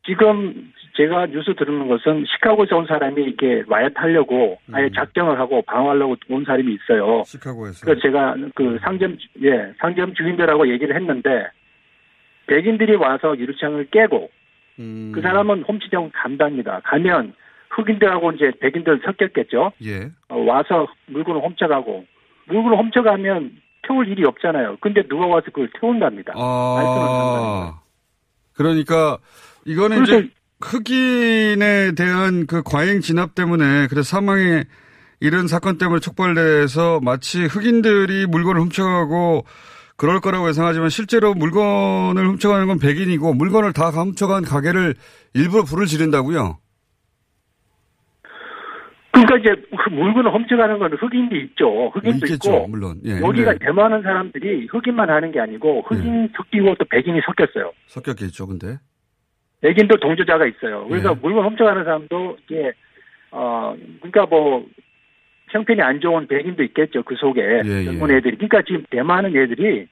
지금 0.09 0.73
제가 0.97 1.27
뉴스 1.27 1.55
들은 1.55 1.87
것은 1.87 2.25
시카고에서 2.27 2.77
온 2.79 2.87
사람이 2.87 3.23
이렇게 3.23 3.63
riot하려고 3.69 4.59
아예 4.73 4.87
음. 4.87 4.93
작정을 4.95 5.39
하고 5.39 5.61
방어하려고 5.63 6.17
온 6.31 6.45
사람이 6.45 6.75
있어요. 6.75 7.23
시카고에서. 7.27 7.85
그래서 7.85 8.01
제가 8.01 8.35
그 8.55 8.79
상점 8.81 9.17
예 9.43 9.73
상점 9.79 10.15
주인들하고 10.15 10.69
얘기를 10.71 10.97
했는데 10.97 11.51
백인들이 12.47 12.97
와서 12.97 13.39
유리창을 13.39 13.89
깨고 13.91 14.31
음. 14.79 15.13
그 15.15 15.21
사람은 15.21 15.65
홈치정 15.65 16.11
간답니다. 16.15 16.81
가면 16.85 17.35
흑인들하고 17.71 18.33
이제 18.33 18.51
백인들 18.59 19.03
섞였겠죠. 19.05 19.73
예. 19.85 20.11
어, 20.31 20.39
와서 20.39 20.87
물건을 21.07 21.43
훔쳐가고 21.43 22.07
물건을 22.47 22.79
훔쳐가면 22.79 23.53
태울 23.83 24.09
일이 24.09 24.25
없잖아요. 24.25 24.79
근데 24.81 25.03
누가 25.07 25.27
와서 25.27 25.47
그걸 25.47 25.69
태운답니다. 25.79 26.33
아. 26.35 27.81
그러니까 28.55 29.19
이거는 29.65 30.03
이제 30.03 30.31
흑인에 30.61 31.93
대한 31.97 32.47
그 32.47 32.63
과잉 32.63 33.01
진압 33.01 33.35
때문에 33.35 33.87
그래서 33.89 34.03
사망에 34.03 34.65
이런 35.21 35.49
사건 35.49 35.79
때문에 35.79 36.01
촉발돼서 36.01 37.01
마치 37.03 37.45
흑인들이 37.45 38.27
물건을 38.27 38.61
훔쳐가고 38.61 39.45
그럴 39.97 40.21
거라고 40.21 40.49
예상하지만 40.49 40.91
실제로 40.91 41.35
물건을 41.35 42.27
훔쳐가는 42.29 42.67
건 42.69 42.79
백인이고 42.79 43.35
물건을 43.35 43.73
다 43.73 43.91
훔쳐간 43.91 44.45
가게를 44.45 44.95
일부러 45.35 45.65
불을 45.65 45.87
지른다고요. 45.87 46.59
그러니까 49.11 49.37
이제 49.39 49.63
그 49.77 49.91
물건을 49.91 50.33
훔쳐가는 50.33 50.79
건 50.79 50.93
흑인도 50.93 51.37
있죠. 51.37 51.89
흑인도 51.89 52.27
있겠죠, 52.27 52.51
있고 52.51 52.69
물론. 52.69 53.01
예. 53.05 53.21
여기가 53.21 53.51
근데 53.53 53.59
대만한 53.65 54.03
사람들이 54.03 54.69
흑인만 54.71 55.11
하는 55.11 55.33
게 55.33 55.41
아니고 55.41 55.83
흑인 55.89 56.31
섞이고 56.37 56.77
또 56.77 56.85
백인이 56.89 57.21
섞였어요. 57.27 57.73
섞였겠죠, 57.89 58.47
근데. 58.47 58.79
백인도 59.61 59.97
동조자가 59.97 60.47
있어요. 60.47 60.87
그래서 60.89 61.11
예. 61.11 61.15
물건 61.21 61.45
훔쳐가는 61.47 61.85
사람도 61.85 62.39
이게 62.45 62.73
어 63.31 63.75
그러니까 64.01 64.27
뭐 64.27 64.65
형편이 65.51 65.81
안 65.83 66.01
좋은 66.01 66.27
백인도 66.27 66.63
있겠죠 66.65 67.03
그 67.03 67.17
속에 67.17 67.63
예, 67.65 67.85
젊은 67.85 68.11
예. 68.11 68.17
애들이. 68.17 68.37
그러니까 68.37 68.63
지금 68.63 68.85
대만은 68.91 69.37
애들이 69.37 69.87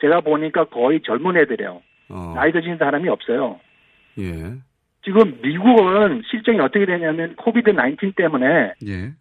제가 0.00 0.20
보니까 0.20 0.64
거의 0.64 1.00
젊은 1.02 1.36
애들이에요. 1.36 1.82
어. 2.10 2.32
나이 2.34 2.52
드신 2.52 2.76
사람이 2.78 3.08
없어요. 3.08 3.60
예. 4.18 4.54
지금 5.02 5.38
미국은 5.42 6.22
실정이 6.30 6.60
어떻게 6.60 6.86
되냐면 6.86 7.34
코비드 7.36 7.72
19 7.72 8.12
때문에 8.12 8.74
예. 8.86 9.12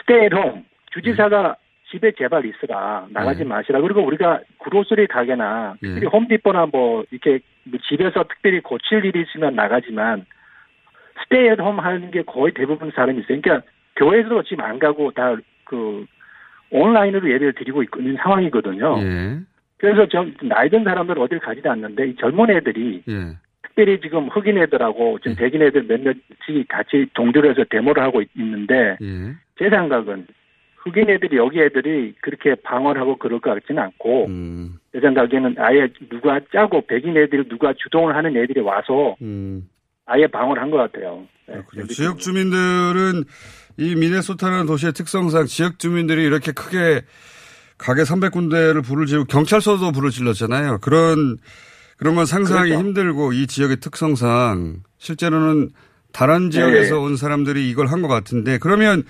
스테이홈 0.00 0.64
주지사가 0.92 1.56
집에 1.90 2.12
제발 2.12 2.44
있으라 2.46 3.06
나가지 3.10 3.40
네. 3.40 3.44
마시라 3.44 3.80
그리고 3.80 4.02
우리가 4.02 4.40
그로스리 4.62 5.06
가게나 5.06 5.74
예. 5.82 5.86
특별히 5.86 6.06
홈디포나 6.06 6.66
뭐 6.72 7.04
이렇게 7.10 7.30
뭐 7.30 7.40
집에서 7.88 8.24
특별히 8.24 8.60
고칠 8.60 9.04
일이 9.04 9.22
있으면 9.22 9.54
나가지만 9.54 10.24
스테이홈 11.24 11.78
하는 11.78 12.10
게 12.10 12.22
거의 12.22 12.52
대부분 12.54 12.90
사람이 12.90 13.20
있어요. 13.20 13.40
그러니까 13.40 13.66
교회에서도 13.96 14.42
지금 14.44 14.64
안 14.64 14.78
가고 14.78 15.10
다 15.12 15.36
그 15.64 16.04
온라인으로 16.70 17.28
예배를 17.30 17.54
드리고 17.54 17.82
있- 17.82 17.88
있는 17.98 18.16
상황이거든요. 18.16 18.98
예. 19.00 19.38
그래서 19.78 20.06
좀 20.06 20.34
나이 20.42 20.68
든 20.68 20.84
사람들은 20.84 21.22
어딜 21.22 21.38
가지도 21.38 21.70
않는데 21.70 22.08
이 22.08 22.16
젊은 22.16 22.50
애들이 22.50 23.02
예. 23.08 23.36
특별히 23.62 23.98
지금 24.00 24.28
흑인 24.28 24.58
애들하고 24.58 25.18
지금 25.20 25.32
예. 25.32 25.36
백인 25.36 25.62
애들 25.62 25.84
몇몇이 25.84 26.64
같이 26.68 27.06
동조를 27.14 27.50
해서 27.50 27.64
데모를 27.70 28.02
하고 28.02 28.20
있- 28.20 28.28
있는데 28.36 28.96
예. 29.00 29.34
제 29.58 29.70
생각은 29.70 30.26
흑인 30.84 31.08
애들이 31.10 31.36
여기 31.36 31.60
애들이 31.60 32.14
그렇게 32.20 32.54
방어를 32.56 33.00
하고 33.00 33.16
그럴 33.16 33.40
것 33.40 33.54
같지는 33.54 33.82
않고 33.82 34.26
음. 34.26 34.78
제 34.92 35.00
생각에는 35.00 35.54
아예 35.58 35.88
누가 36.10 36.40
짜고 36.52 36.86
백인 36.86 37.16
애들이 37.16 37.48
누가 37.48 37.72
주동을 37.76 38.16
하는 38.16 38.36
애들이 38.36 38.60
와서 38.60 39.16
음. 39.22 39.68
아예 40.06 40.26
방어를 40.26 40.60
한 40.60 40.70
것 40.70 40.78
같아요. 40.78 41.24
네, 41.48 41.86
지역 41.88 42.18
주민들은 42.18 43.24
이 43.78 43.94
미네소타라는 43.94 44.66
도시의 44.66 44.92
특성상 44.92 45.46
지역 45.46 45.78
주민들이 45.78 46.24
이렇게 46.24 46.52
크게 46.52 47.02
가게 47.78 48.02
300군데를 48.02 48.84
불을 48.84 49.06
지르고 49.06 49.24
경찰서도 49.26 49.92
불을 49.92 50.10
질렀잖아요. 50.10 50.78
그런 50.82 51.38
그런 51.96 52.14
건 52.16 52.26
상상하기 52.26 52.70
그렇죠. 52.70 52.84
힘들고 52.88 53.32
이 53.32 53.46
지역의 53.46 53.78
특성상 53.78 54.82
실제로는 54.98 55.70
다른 56.12 56.50
지역에서 56.50 56.96
네. 56.96 57.00
온 57.00 57.16
사람들이 57.16 57.70
이걸 57.70 57.86
한 57.86 58.02
것 58.02 58.08
같은데 58.08 58.58
그러면 58.58 59.04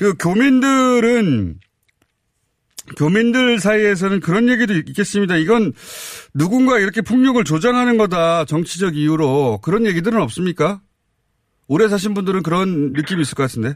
그 0.00 0.14
교민들은 0.14 1.56
교민들 2.96 3.58
사이에서는 3.58 4.20
그런 4.20 4.48
얘기도 4.48 4.72
있겠습니다. 4.72 5.36
이건 5.36 5.72
누군가 6.34 6.78
이렇게 6.78 7.02
폭력을 7.02 7.44
조장하는 7.44 7.98
거다 7.98 8.46
정치적 8.46 8.96
이유로 8.96 9.58
그런 9.62 9.84
얘기들은 9.84 10.18
없습니까? 10.22 10.80
오래 11.68 11.86
사신 11.86 12.14
분들은 12.14 12.42
그런 12.42 12.94
느낌이 12.94 13.20
있을 13.20 13.36
것 13.36 13.42
같은데. 13.42 13.74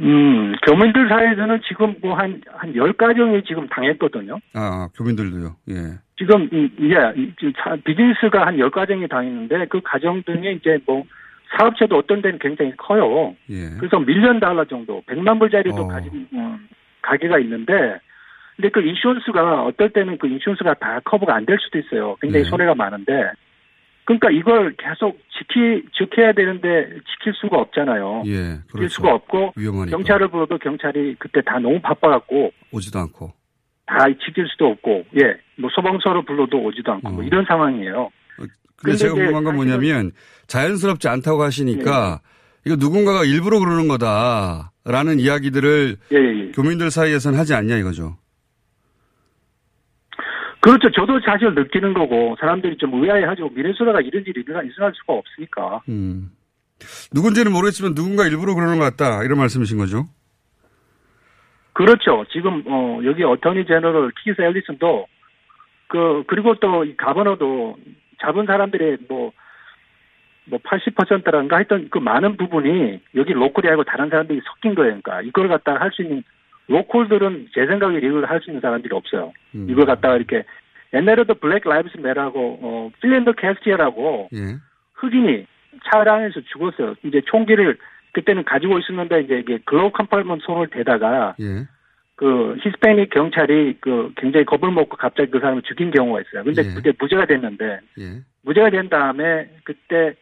음, 0.00 0.54
교민들 0.66 1.06
사이에서는 1.10 1.60
지금 1.68 1.94
뭐 2.00 2.14
한, 2.16 2.40
한열 2.56 2.94
가정이 2.94 3.42
지금 3.46 3.68
당했거든요. 3.68 4.38
아, 4.54 4.88
교민들도요. 4.96 5.54
예. 5.68 5.74
지금, 6.18 6.48
이- 6.50 6.70
예, 6.80 7.76
비즈니스가 7.84 8.46
한열 8.46 8.70
가정이 8.70 9.06
당했는데 9.06 9.66
그 9.68 9.82
가정 9.84 10.22
중에 10.24 10.52
이제 10.52 10.78
뭐 10.86 11.04
사업체도 11.56 11.96
어떤 11.96 12.22
데는 12.22 12.38
굉장히 12.38 12.72
커요. 12.76 13.34
예. 13.50 13.70
그래서 13.78 13.98
밀리언 14.00 14.40
달러 14.40 14.64
정도, 14.64 15.02
100만 15.06 15.38
불짜리도 15.38 15.82
어. 15.82 15.88
가진 15.88 16.26
음, 16.32 16.68
가게가 17.02 17.38
있는데, 17.40 17.72
근데 18.56 18.68
그 18.70 18.80
인슈런스가 18.80 19.64
어떨 19.64 19.90
때는 19.90 20.18
그 20.18 20.26
인슈런스가 20.28 20.74
다 20.74 21.00
커버가 21.04 21.34
안 21.36 21.44
될 21.46 21.58
수도 21.60 21.78
있어요. 21.78 22.16
굉장히 22.20 22.44
네. 22.44 22.50
손해가 22.50 22.74
많은데, 22.74 23.30
그러니까 24.04 24.30
이걸 24.30 24.74
계속 24.78 25.18
지키 25.36 25.82
지켜야 25.92 26.32
되는데 26.32 26.88
지킬 27.10 27.34
수가 27.34 27.58
없잖아요. 27.58 28.22
예, 28.26 28.32
지킬 28.32 28.66
그렇죠. 28.72 28.88
수가 28.88 29.14
없고 29.14 29.52
위험하니까. 29.56 29.96
경찰을 29.96 30.28
불러도 30.28 30.58
경찰이 30.58 31.16
그때 31.18 31.40
다 31.42 31.58
너무 31.58 31.80
바빠갖고 31.80 32.52
오지도 32.72 33.00
않고. 33.00 33.32
다 33.86 34.06
지킬 34.24 34.46
수도 34.48 34.68
없고 34.68 35.06
예, 35.20 35.36
뭐 35.56 35.68
소방서를 35.74 36.24
불러도 36.24 36.56
오지도 36.56 36.92
않고 36.92 37.10
뭐 37.10 37.22
어. 37.22 37.26
이런 37.26 37.44
상황이에요. 37.46 38.10
근데 38.36 38.52
근데 38.76 38.96
제가 38.96 39.14
궁금한 39.14 39.44
건 39.44 39.56
뭐냐면 39.56 40.12
자연스럽지 40.46 41.08
않다고 41.08 41.42
하시니까 41.42 42.20
이거 42.64 42.76
누군가가 42.76 43.24
일부러 43.24 43.58
그러는 43.58 43.88
거다라는 43.88 45.20
이야기들을 45.20 45.96
예. 46.12 46.52
교민들 46.52 46.90
사이에서는 46.90 47.38
하지 47.38 47.54
않냐 47.54 47.76
이거죠. 47.76 48.16
그렇죠. 50.60 50.90
저도 50.90 51.20
사실 51.24 51.54
느끼는 51.54 51.94
거고 51.94 52.36
사람들이 52.40 52.76
좀 52.76 52.92
의아해하죠. 53.00 53.50
미네소다가 53.50 54.00
이런 54.00 54.24
일이 54.26 54.42
일어날 54.44 54.68
수가 54.74 55.12
없으니까. 55.12 55.82
음. 55.88 56.30
누군지는 57.14 57.52
모르겠지만 57.52 57.94
누군가 57.94 58.26
일부러 58.26 58.54
그러는 58.54 58.78
것 58.78 58.84
같다 58.84 59.22
이런 59.22 59.38
말씀이신 59.38 59.78
거죠. 59.78 60.06
그렇죠. 61.72 62.24
지금 62.32 62.64
어 62.66 63.00
여기 63.04 63.22
어터니 63.22 63.66
제너럴 63.66 64.10
키스 64.24 64.40
앨리슨도 64.40 65.06
그 65.88 66.24
그리고 66.26 66.56
또 66.56 66.84
이 66.84 66.96
가버너도 66.96 67.76
잡은 68.20 68.46
사람들의 68.46 68.98
뭐 69.08 69.32
뭐 70.46 70.58
80%란가 70.60 71.56
하여튼 71.56 71.88
그 71.90 71.98
많은 71.98 72.36
부분이 72.36 73.00
여기 73.16 73.32
local이 73.32 73.68
아니고 73.68 73.84
다른 73.84 74.08
사람들이 74.08 74.40
섞인 74.44 74.74
거예요. 74.74 75.00
그러니까 75.02 75.22
이걸 75.22 75.48
갖다가 75.48 75.80
할 75.80 75.90
수 75.92 76.02
있는 76.02 76.22
local들은 76.68 77.48
제 77.54 77.66
생각에 77.66 77.98
이걸 77.98 78.24
할 78.24 78.40
수 78.40 78.50
있는 78.50 78.60
사람들이 78.60 78.94
없어요. 78.94 79.32
음. 79.54 79.66
이걸 79.68 79.86
갖다가 79.86 80.16
이렇게 80.16 80.44
옛날에도 80.94 81.34
Black 81.34 81.68
Lives 81.68 81.96
Matter라고 81.98 82.58
어 82.62 82.90
Philando 83.00 83.32
Castile이라고 83.32 84.28
예. 84.34 84.56
흑인이 84.94 85.46
차량에서 85.90 86.40
죽었어요. 86.52 86.94
이제 87.04 87.20
총기를 87.26 87.76
그때는 88.12 88.44
가지고 88.44 88.78
있었는데 88.78 89.22
이제 89.22 89.38
이게 89.38 89.58
glove 89.64 89.90
compartment 89.90 90.44
손을 90.44 90.68
대다가 90.68 91.34
예. 91.40 91.66
그 92.16 92.56
히스패닉 92.62 93.10
경찰이 93.10 93.76
그 93.80 94.12
굉장히 94.16 94.46
겁을 94.46 94.72
먹고 94.72 94.96
갑자기 94.96 95.30
그 95.30 95.38
사람을 95.38 95.62
죽인 95.62 95.90
경우가 95.90 96.22
있어요. 96.22 96.44
근데 96.44 96.62
예. 96.64 96.74
그게 96.74 96.92
무죄가 96.98 97.26
됐는데 97.26 97.80
예. 98.00 98.20
무죄가 98.42 98.70
된 98.70 98.88
다음에 98.88 99.50
그때 99.64 100.14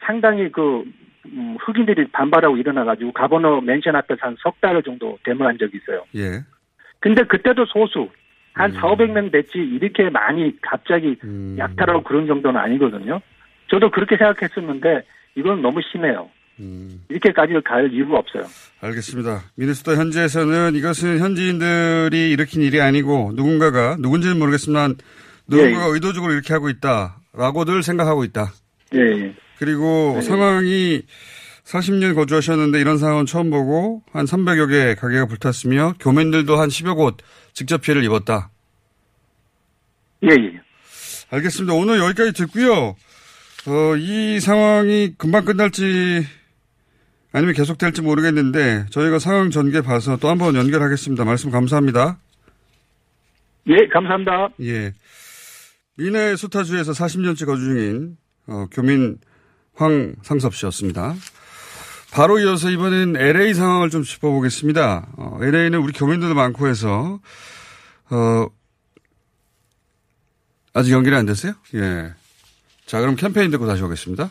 상당히 0.00 0.50
그 0.50 0.84
음, 1.26 1.56
흑인들이 1.60 2.06
반발하고 2.12 2.56
일어나가지고 2.56 3.12
가버너 3.12 3.60
맨션 3.60 3.94
앞에서 3.96 4.20
한 4.22 4.36
석 4.42 4.60
달 4.60 4.80
정도 4.82 5.18
데모한 5.24 5.58
적이 5.58 5.78
있어요. 5.78 6.04
예. 6.16 6.40
근데 7.00 7.24
그때도 7.24 7.66
소수 7.66 8.08
한 8.54 8.70
음. 8.70 8.74
4, 8.76 8.80
500명 8.94 9.32
됐지 9.32 9.58
이렇게 9.58 10.08
많이 10.08 10.56
갑자기 10.60 11.16
음. 11.24 11.56
약탈하고 11.58 12.02
그런 12.04 12.26
정도는 12.26 12.60
아니거든요. 12.60 13.20
저도 13.68 13.90
그렇게 13.90 14.16
생각했었는데 14.16 15.02
이건 15.34 15.62
너무 15.62 15.80
심해요. 15.82 16.28
음. 16.60 17.02
이렇게까지 17.08 17.54
갈 17.64 17.92
이유가 17.92 18.18
없어요. 18.18 18.44
알겠습니다. 18.80 19.44
미네소타 19.56 19.96
현지에서는 19.96 20.74
이것은 20.74 21.18
현지인들이 21.18 22.30
일으킨 22.30 22.62
일이 22.62 22.80
아니고 22.80 23.32
누군가가 23.34 23.96
누군지는 23.98 24.38
모르겠지만 24.38 24.96
누군가가 25.48 25.88
예, 25.88 25.90
의도적으로 25.94 26.32
이렇게 26.32 26.52
하고 26.52 26.68
있다라고들 26.68 27.82
생각하고 27.82 28.24
있다. 28.24 28.52
예, 28.94 28.98
예. 29.00 29.34
그리고 29.58 30.14
네. 30.16 30.22
상황이 30.22 31.02
40년 31.64 32.14
거주하셨는데 32.14 32.80
이런 32.80 32.98
상황은 32.98 33.26
처음 33.26 33.50
보고 33.50 34.02
한 34.12 34.24
300여 34.24 34.68
개 34.68 34.94
가게가 34.94 35.26
불탔으며 35.26 35.94
교민들도 36.00 36.56
한 36.56 36.68
10여 36.68 36.96
곳 36.96 37.18
직접 37.52 37.80
피해를 37.80 38.04
입었다. 38.04 38.50
예, 40.24 40.28
예. 40.34 40.60
알겠습니다. 41.30 41.74
오늘 41.74 41.98
여기까지 41.98 42.32
듣고요. 42.32 42.96
어, 43.66 43.96
이 43.96 44.40
상황이 44.40 45.14
금방 45.16 45.44
끝날지 45.44 46.26
아니면 47.32 47.54
계속될지 47.54 48.02
모르겠는데 48.02 48.86
저희가 48.90 49.18
상황 49.18 49.50
전개 49.50 49.80
봐서 49.82 50.16
또 50.16 50.28
한 50.28 50.38
번 50.38 50.54
연결하겠습니다. 50.56 51.24
말씀 51.24 51.50
감사합니다. 51.50 52.18
예, 53.68 53.76
감사합니다. 53.92 54.48
예. 54.62 54.92
미네 55.96 56.34
수타주에서 56.36 56.92
40년째 56.92 57.46
거주 57.46 57.64
중인 57.64 58.16
어, 58.46 58.66
교민 58.72 59.18
황상섭 59.74 60.54
씨였습니다. 60.54 61.14
바로 62.12 62.40
이어서 62.40 62.70
이번엔 62.70 63.16
LA 63.16 63.54
상황을 63.54 63.90
좀 63.90 64.02
짚어보겠습니다. 64.02 65.08
어, 65.16 65.38
LA는 65.42 65.78
우리 65.78 65.92
교민들도 65.92 66.34
많고 66.34 66.66
해서 66.66 67.20
어, 68.10 68.46
아직 70.72 70.92
연결이 70.92 71.14
안 71.14 71.26
됐어요? 71.26 71.52
예. 71.74 72.12
자, 72.86 72.98
그럼 73.00 73.14
캠페인 73.14 73.50
듣고 73.52 73.66
다시 73.66 73.82
오겠습니다. 73.84 74.30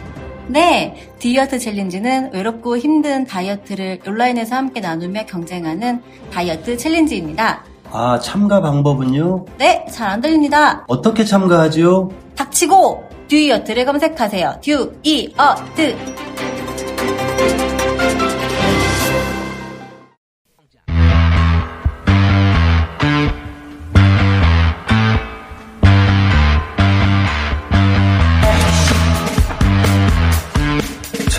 네, 0.47 0.95
듀이어트 1.19 1.59
챌린지는 1.59 2.31
외롭고 2.33 2.77
힘든 2.77 3.25
다이어트를 3.25 3.99
온라인에서 4.05 4.55
함께 4.55 4.81
나누며 4.81 5.25
경쟁하는 5.25 6.01
다이어트 6.31 6.75
챌린지입니다. 6.77 7.63
아, 7.91 8.19
참가 8.19 8.61
방법은요? 8.61 9.45
네, 9.57 9.85
잘 9.91 10.09
안 10.09 10.21
들립니다. 10.21 10.83
어떻게 10.87 11.23
참가하지요? 11.23 12.09
닥치고 12.35 13.03
듀이어트를 13.27 13.85
검색하세요. 13.85 14.59
듀이어트. 14.61 15.95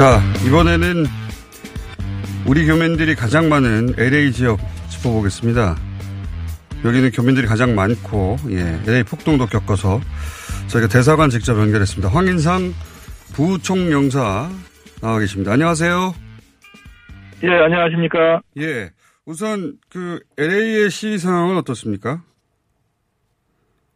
자, 0.03 0.19
이번에는 0.45 1.05
우리 2.49 2.67
교민들이 2.67 3.15
가장 3.15 3.49
많은 3.49 3.95
LA 3.97 4.33
지역 4.33 4.59
짚어보겠습니다. 4.89 5.77
여기는 6.85 7.13
교민들이 7.13 7.47
가장 7.47 7.77
많고, 7.77 8.35
예, 8.51 8.81
LA 8.85 9.05
폭동도 9.05 9.47
겪어서 9.47 10.01
저희가 10.67 10.89
대사관 10.89 11.31
직접 11.31 11.57
연결했습니다. 11.57 12.09
황인상 12.13 12.73
부총영사 13.33 14.51
나와 15.01 15.19
계십니다. 15.21 15.53
안녕하세요. 15.53 16.13
예, 17.45 17.49
안녕하십니까. 17.49 18.41
예. 18.59 18.91
우선 19.25 19.75
그 19.89 20.19
LA의 20.37 20.91
시위 20.91 21.19
상황은 21.19 21.59
어떻습니까? 21.59 22.23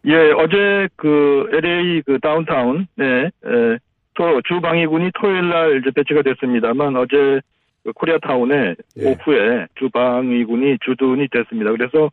예, 0.04 0.12
어제 0.38 0.88
그 0.94 1.48
LA 1.52 2.02
그 2.06 2.20
다운타운, 2.20 2.86
네, 2.94 3.24
에, 3.24 3.78
또 4.16 4.40
주방위군이 4.42 5.10
토요일 5.14 5.48
날 5.48 5.78
이제 5.78 5.90
배치가 5.94 6.22
됐습니다만 6.22 6.96
어제 6.96 7.40
그 7.84 7.92
코리아타운에 7.92 8.74
오후에 8.96 9.66
주방위군이 9.78 10.78
주둔이 10.84 11.28
됐습니다. 11.30 11.70
그래서 11.70 12.10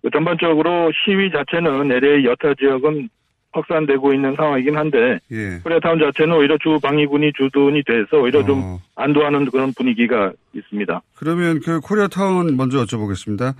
그 0.00 0.08
전반적으로 0.10 0.90
시위 1.04 1.30
자체는 1.30 1.92
LA 1.92 2.24
여타 2.24 2.54
지역은 2.54 3.08
확산되고 3.52 4.14
있는 4.14 4.34
상황이긴 4.36 4.76
한데 4.76 5.18
예. 5.32 5.58
코리아타운 5.62 5.98
자체는 5.98 6.36
오히려 6.36 6.56
주방위군이 6.62 7.32
주둔이 7.36 7.82
돼서 7.84 8.22
오히려 8.22 8.44
좀 8.46 8.60
어. 8.62 8.80
안도하는 8.94 9.50
그런 9.50 9.72
분위기가 9.74 10.32
있습니다. 10.54 11.02
그러면 11.16 11.60
그 11.60 11.80
코리아타운 11.80 12.56
먼저 12.56 12.84
여쭤보겠습니다. 12.84 13.54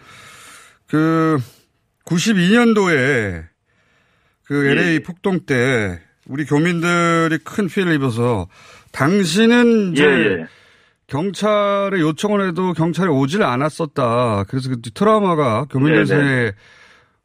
그 0.88 1.38
92년도에 2.06 3.42
그 4.46 4.66
예. 4.66 4.70
LA 4.70 5.00
폭동 5.00 5.40
때 5.44 6.00
우리 6.30 6.44
교민들이 6.44 7.38
큰 7.44 7.66
피해를 7.66 7.94
입어서 7.94 8.46
당신은 8.92 9.92
이제 9.92 10.04
예, 10.04 10.40
예. 10.40 10.46
경찰에 11.08 11.98
요청을 11.98 12.46
해도 12.46 12.72
경찰이 12.72 13.10
오질 13.10 13.42
않았었다. 13.42 14.44
그래서 14.48 14.70
그 14.70 14.80
트라우마가 14.80 15.66
교민들. 15.70 16.06
사이에 16.06 16.52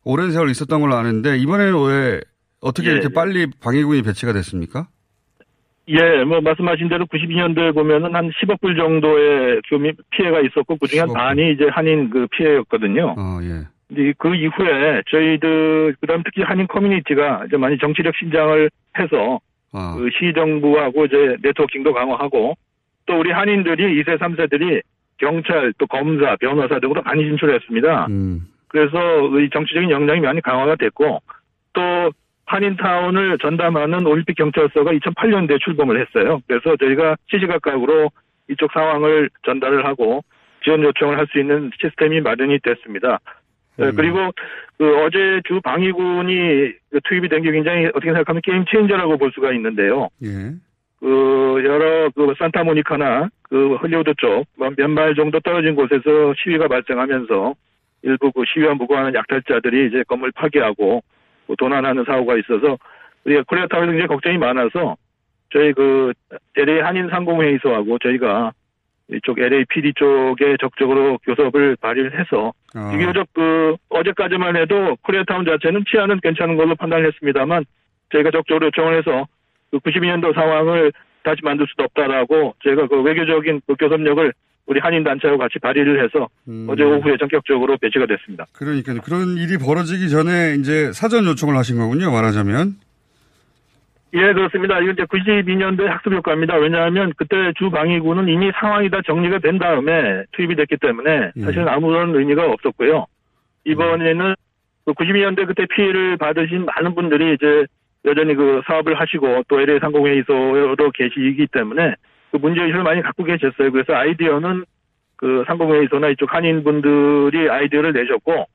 오랜 0.04 0.32
세월 0.32 0.50
있었던 0.50 0.82
걸로 0.82 0.96
아는데 0.96 1.38
이번에는 1.38 1.88
왜 1.88 2.22
어떻게 2.62 2.88
예, 2.88 2.94
이렇게 2.94 3.10
예. 3.12 3.14
빨리 3.14 3.48
방위군이 3.62 4.02
배치가 4.02 4.34
됐습니까? 4.34 4.88
예, 5.88 6.24
뭐 6.24 6.42
말씀하신 6.42 6.90
대로 6.90 7.06
92년도에 7.06 7.76
보면은 7.76 8.16
한 8.16 8.32
10억 8.32 8.60
불 8.60 8.76
정도의 8.76 9.62
교민 9.70 9.94
피해가 10.10 10.40
있었고 10.42 10.78
그중에 10.78 11.02
한 11.02 11.14
반이 11.14 11.54
이제 11.54 11.68
한인 11.70 12.10
그 12.10 12.26
피해였거든요. 12.32 13.14
어, 13.16 13.40
예. 13.44 13.68
그 14.18 14.34
이후에 14.34 15.04
저희들 15.12 15.96
그다음 16.02 16.24
특히 16.24 16.42
한인 16.42 16.66
커뮤니티가 16.66 17.44
이제 17.48 17.56
많이 17.58 17.78
정치력 17.78 18.16
신장을 18.16 18.68
해서 18.98 19.40
아. 19.74 19.96
그 19.98 20.10
시정부하고 20.18 21.06
이제 21.06 21.38
네트워킹도 21.42 21.94
강화하고 21.94 22.56
또 23.06 23.20
우리 23.20 23.32
한인들이 23.32 24.02
2세, 24.04 24.18
3세들이 24.18 24.82
경찰 25.18 25.74
또 25.78 25.86
검사, 25.88 26.36
변호사 26.38 26.80
등으로 26.80 27.02
많이 27.04 27.24
진출했습니다. 27.24 28.08
음. 28.10 28.48
그래서 28.68 28.98
이 29.40 29.50
정치적인 29.52 29.90
역량이 29.90 30.22
많이 30.22 30.42
강화가 30.42 30.76
됐고 30.76 31.22
또 31.74 32.12
한인타운을 32.48 33.38
전담하는 33.40 34.06
올림픽 34.06 34.36
경찰서가 34.36 34.92
2008년도에 34.92 35.60
출범을 35.62 36.00
했어요. 36.02 36.42
그래서 36.48 36.76
저희가 36.78 37.16
시시각각으로 37.32 38.12
이쪽 38.50 38.72
상황을 38.74 39.30
전달을 39.46 39.86
하고 39.86 40.24
지원 40.64 40.84
요청을 40.84 41.18
할 41.18 41.28
수 41.32 41.40
있는 41.40 41.72
시스템이 41.82 42.22
마련이 42.22 42.60
됐습니다. 42.60 43.20
네, 43.78 43.92
그리고 43.92 44.32
그 44.78 44.98
어제 45.04 45.42
주 45.46 45.60
방위군이 45.62 46.72
그 46.92 47.00
투입이 47.04 47.30
된 47.30 47.44
게 47.44 47.52
굉장히 47.52 47.86
어떻게 47.88 48.08
생각하면 48.08 48.42
game 48.42 48.66
changer라고 48.66 49.18
볼 49.18 49.32
수가 49.34 49.52
있는데요. 49.54 50.10
예. 50.24 50.52
그 51.00 51.62
여러 51.66 52.10
그 52.12 52.34
산타모니카나 52.40 53.30
그 53.44 53.76
헐리우드 53.76 54.14
쪽 54.18 54.46
몇 54.78 54.88
마일 54.90 55.16
정도 55.16 55.40
떨어진 55.42 55.76
곳에서 55.76 56.34
시위가 56.38 56.68
발생하면서 56.68 57.54
일부 58.04 58.32
그 58.32 58.44
시위와 58.54 58.76
무관한 58.76 59.14
약탈자들이 59.14 59.88
이제 59.88 60.04
건물 60.08 60.32
파괴하고 60.32 61.04
뭐 61.48 61.56
도난하는 61.58 62.04
사고가 62.06 62.38
있어서 62.38 62.78
우리가 63.26 63.44
코리아타운에 63.48 63.88
굉장히 63.88 64.08
걱정이 64.08 64.38
많아서 64.38 64.96
저희 65.52 65.74
그 65.74 66.14
LA 66.56 66.80
한인 66.80 67.10
상공회의소하고 67.10 68.00
저희가 68.00 68.52
이쪽 69.12 69.40
LA 69.40 69.66
PD 69.70 69.94
쪽에 69.96 70.58
적극적으로 70.60 71.20
교섭을 71.20 71.76
발의를 71.80 72.20
해서 72.20 72.54
아. 72.74 72.92
비교적 72.92 73.28
그 73.34 73.76
어제까지만 73.90 74.58
해도 74.58 74.98
코리아타운 75.04 75.46
자체는 75.46 75.86
치안은 75.90 76.20
괜찮은 76.22 76.58
걸로 76.58 76.76
판단을 76.76 77.08
했습니다만 77.08 77.66
저희가 78.12 78.32
적극적으로 78.32 78.68
요청을 78.68 78.98
해서 78.98 79.28
그 79.72 79.78
92년도 79.80 80.34
상황을 80.34 80.92
다시 81.24 81.42
만들 81.44 81.66
수도 81.70 81.84
없다라고 81.84 82.56
저희가 82.64 82.88
그 82.88 83.02
외교적인 83.02 83.62
그 83.68 83.76
교섭력을 83.76 84.34
우리 84.68 84.80
한인 84.80 85.04
단체와 85.04 85.38
같이 85.38 85.60
발의를 85.60 86.04
해서 86.04 86.28
음. 86.48 86.66
어제 86.68 86.84
오후에 86.84 87.18
전격적으로 87.20 87.78
배치가 87.78 88.08
됐습니다. 88.08 88.46
그러니까요. 88.54 89.02
그런 89.02 89.38
일이 89.38 89.58
벌어지기 89.58 90.10
전에 90.10 90.56
이제 90.60 90.92
사전 90.94 91.26
요청을 91.26 91.56
하신 91.56 91.78
거군요. 91.78 92.12
말하자면. 92.12 92.74
예, 94.16 94.32
그렇습니다. 94.32 94.80
이건 94.80 94.94
이제 94.94 95.04
92년도의 95.04 95.88
학습 95.88 96.14
효과입니다. 96.14 96.56
왜냐하면 96.56 97.12
그때 97.18 97.52
주 97.58 97.70
방위군은 97.70 98.30
이미 98.30 98.50
상황이 98.56 98.90
다 98.90 99.02
정리가 99.06 99.40
된 99.40 99.60
다음에 99.60 100.24
투입이 100.32 100.56
됐기 100.56 100.78
때문에 100.78 101.34
사실은 101.44 101.68
아무런 101.68 102.16
의미가 102.16 102.50
없었고요. 102.50 103.08
이번에는 103.66 104.36
그 104.86 104.94
92년대 104.94 105.46
그때 105.48 105.66
피해를 105.66 106.16
받으신 106.16 106.64
많은 106.64 106.96
분들이 106.96 107.34
이제 107.34 107.66
여전히 108.06 108.36
그 108.36 108.62
사업을 108.66 108.98
하시고 108.98 109.44
또 109.50 109.60
LA 109.60 109.80
상공회의소로 109.80 110.92
계시기 110.94 111.48
때문에 111.52 111.96
그 112.32 112.38
문제의식을 112.38 112.84
많이 112.84 113.02
갖고 113.02 113.26
계셨어요. 113.26 113.72
그래서 113.72 113.96
아이디어는 113.96 114.64
그 115.18 115.44
상공회의소나 115.48 116.10
이쪽 116.10 116.34
한인분들이 116.34 117.50
아이디어를 117.50 117.92
내셨고 117.92 118.46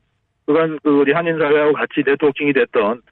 그간 0.46 0.79
그 0.83 0.90
우리 1.01 1.12
한인사회하고 1.12 1.75
같이 1.75 2.03
네트워킹이 2.07 2.55
됐던 2.55 3.03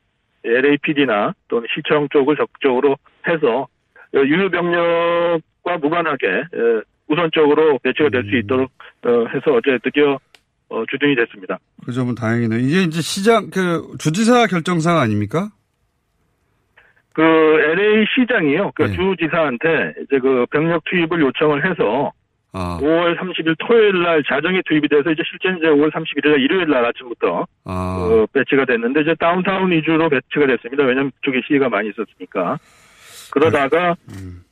LAPD나 0.57 1.35
또는 1.49 1.67
시청 1.75 2.09
쪽을 2.11 2.37
적극적으로 2.37 2.97
해서 3.27 3.67
유유병력과 4.15 5.79
무관하게 5.81 6.27
에, 6.29 6.81
우선적으로 7.09 7.79
배치가 7.83 8.09
될 8.11 8.25
수 8.25 8.37
있도록 8.37 8.71
어, 9.05 9.11
해서 9.35 9.53
어제 9.55 9.79
드디어 9.83 10.19
어, 10.71 10.85
주둔이 10.91 11.15
됐습니다. 11.17 11.59
그 11.85 11.93
점은 11.93 12.15
다행이네요. 12.15 12.59
이게 12.61 12.83
이제 12.83 13.01
시장, 13.01 13.49
그, 13.51 13.97
주지사 13.99 14.47
결정사항 14.47 14.99
아닙니까? 15.01 15.49
그 17.15 17.23
LA 17.23 18.05
시장이요. 18.15 18.65
네. 18.65 18.71
그 18.75 18.93
주지사한테 18.93 19.95
이제 20.03 20.19
그 20.21 20.47
병력 20.51 20.85
투입을 20.85 21.21
요청을 21.21 21.69
해서 21.69 22.13
아. 22.53 22.79
5월 22.81 23.19
30일 23.19 23.57
토요일 23.59 24.03
날 24.03 24.23
자정에 24.25 24.61
투입이 24.67 24.89
돼서 24.89 25.11
이제 25.11 25.23
실제 25.29 25.57
이제 25.57 25.67
5월 25.67 25.93
31일 25.93 26.31
날 26.31 26.41
일요일 26.41 26.69
날 26.69 26.85
아침부터 26.87 27.47
아. 27.65 27.71
어, 28.11 28.27
배치가 28.33 28.65
됐는데 28.65 29.03
이제 29.03 29.15
다운타운 29.19 29.71
위주로 29.71 30.09
배치가 30.09 30.47
됐습니다. 30.47 30.85
왜냐하면 30.85 31.13
그쪽에 31.17 31.41
시위가 31.47 31.69
많이 31.69 31.91
있었으니까. 31.91 32.59
그러다가 33.31 33.95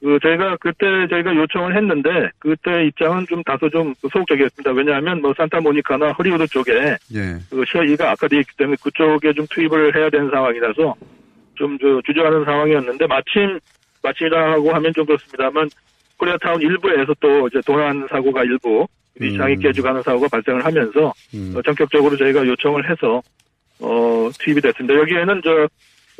그 0.00 0.18
저희가 0.20 0.56
그때 0.60 0.86
저희가 1.08 1.34
요청을 1.34 1.74
했는데 1.76 2.30
그때 2.38 2.84
입장은 2.86 3.26
좀 3.26 3.42
다소 3.42 3.70
좀 3.70 3.94
소극적이었습니다. 4.02 4.70
왜냐하면 4.72 5.22
뭐 5.22 5.32
산타모니카나 5.34 6.12
허리우드 6.12 6.46
쪽에 6.48 6.96
예. 7.14 7.38
그 7.48 7.64
시위가 7.66 8.10
악화되어 8.10 8.40
있기 8.40 8.56
때문에 8.58 8.76
그쪽에 8.82 9.32
좀 9.32 9.46
투입을 9.48 9.96
해야 9.96 10.10
되는 10.10 10.30
상황이라서 10.30 10.94
좀저 11.54 12.02
주저하는 12.04 12.44
상황이었는데 12.44 13.06
마침 13.06 13.58
마침이라고 14.02 14.74
하면 14.74 14.92
좀 14.92 15.06
그렇습니다만 15.06 15.70
코리아타운 16.18 16.60
일부에서 16.62 17.14
또 17.20 17.46
이제 17.48 17.60
도난 17.66 18.06
사고가 18.10 18.42
일부 18.44 18.86
이 19.20 19.36
장이 19.36 19.56
깨져가는 19.56 20.02
사고가 20.02 20.28
발생을 20.28 20.64
하면서 20.64 21.06
어, 21.54 21.62
전격적으로 21.62 22.16
저희가 22.16 22.46
요청을 22.46 22.90
해서 22.90 23.22
어 23.80 24.30
투입이 24.38 24.60
됐습니다. 24.60 24.94
여기에는 24.98 25.40
저 25.44 25.68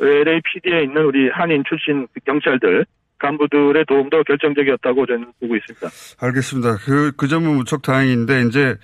LAPD에 0.03 0.83
있는 0.83 1.03
우리 1.05 1.29
한인 1.29 1.63
출신 1.67 2.07
경찰들 2.25 2.85
간부들의 3.19 3.85
도움도 3.87 4.23
결정적이었다고 4.25 5.05
저는 5.07 5.25
보고 5.39 5.55
있습니다. 5.55 5.87
알겠습니다. 6.21 6.75
그, 6.85 7.11
그 7.17 7.27
점은 7.27 7.55
무척 7.55 7.81
다행인데, 7.81 8.43
이제, 8.43 8.75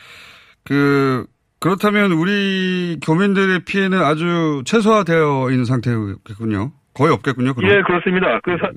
그, 0.63 1.25
그렇다면 1.59 2.11
우리 2.13 2.97
교민들의 3.05 3.59
피해는 3.65 3.99
아주 4.01 4.63
최소화되어 4.65 5.51
있는 5.51 5.65
상태겠군요. 5.65 6.71
거의 6.95 7.13
없겠군요, 7.13 7.53
그럼. 7.53 7.69
예, 7.69 7.81
그렇습니다. 7.83 8.39
그 8.43 8.57
사- 8.59 8.71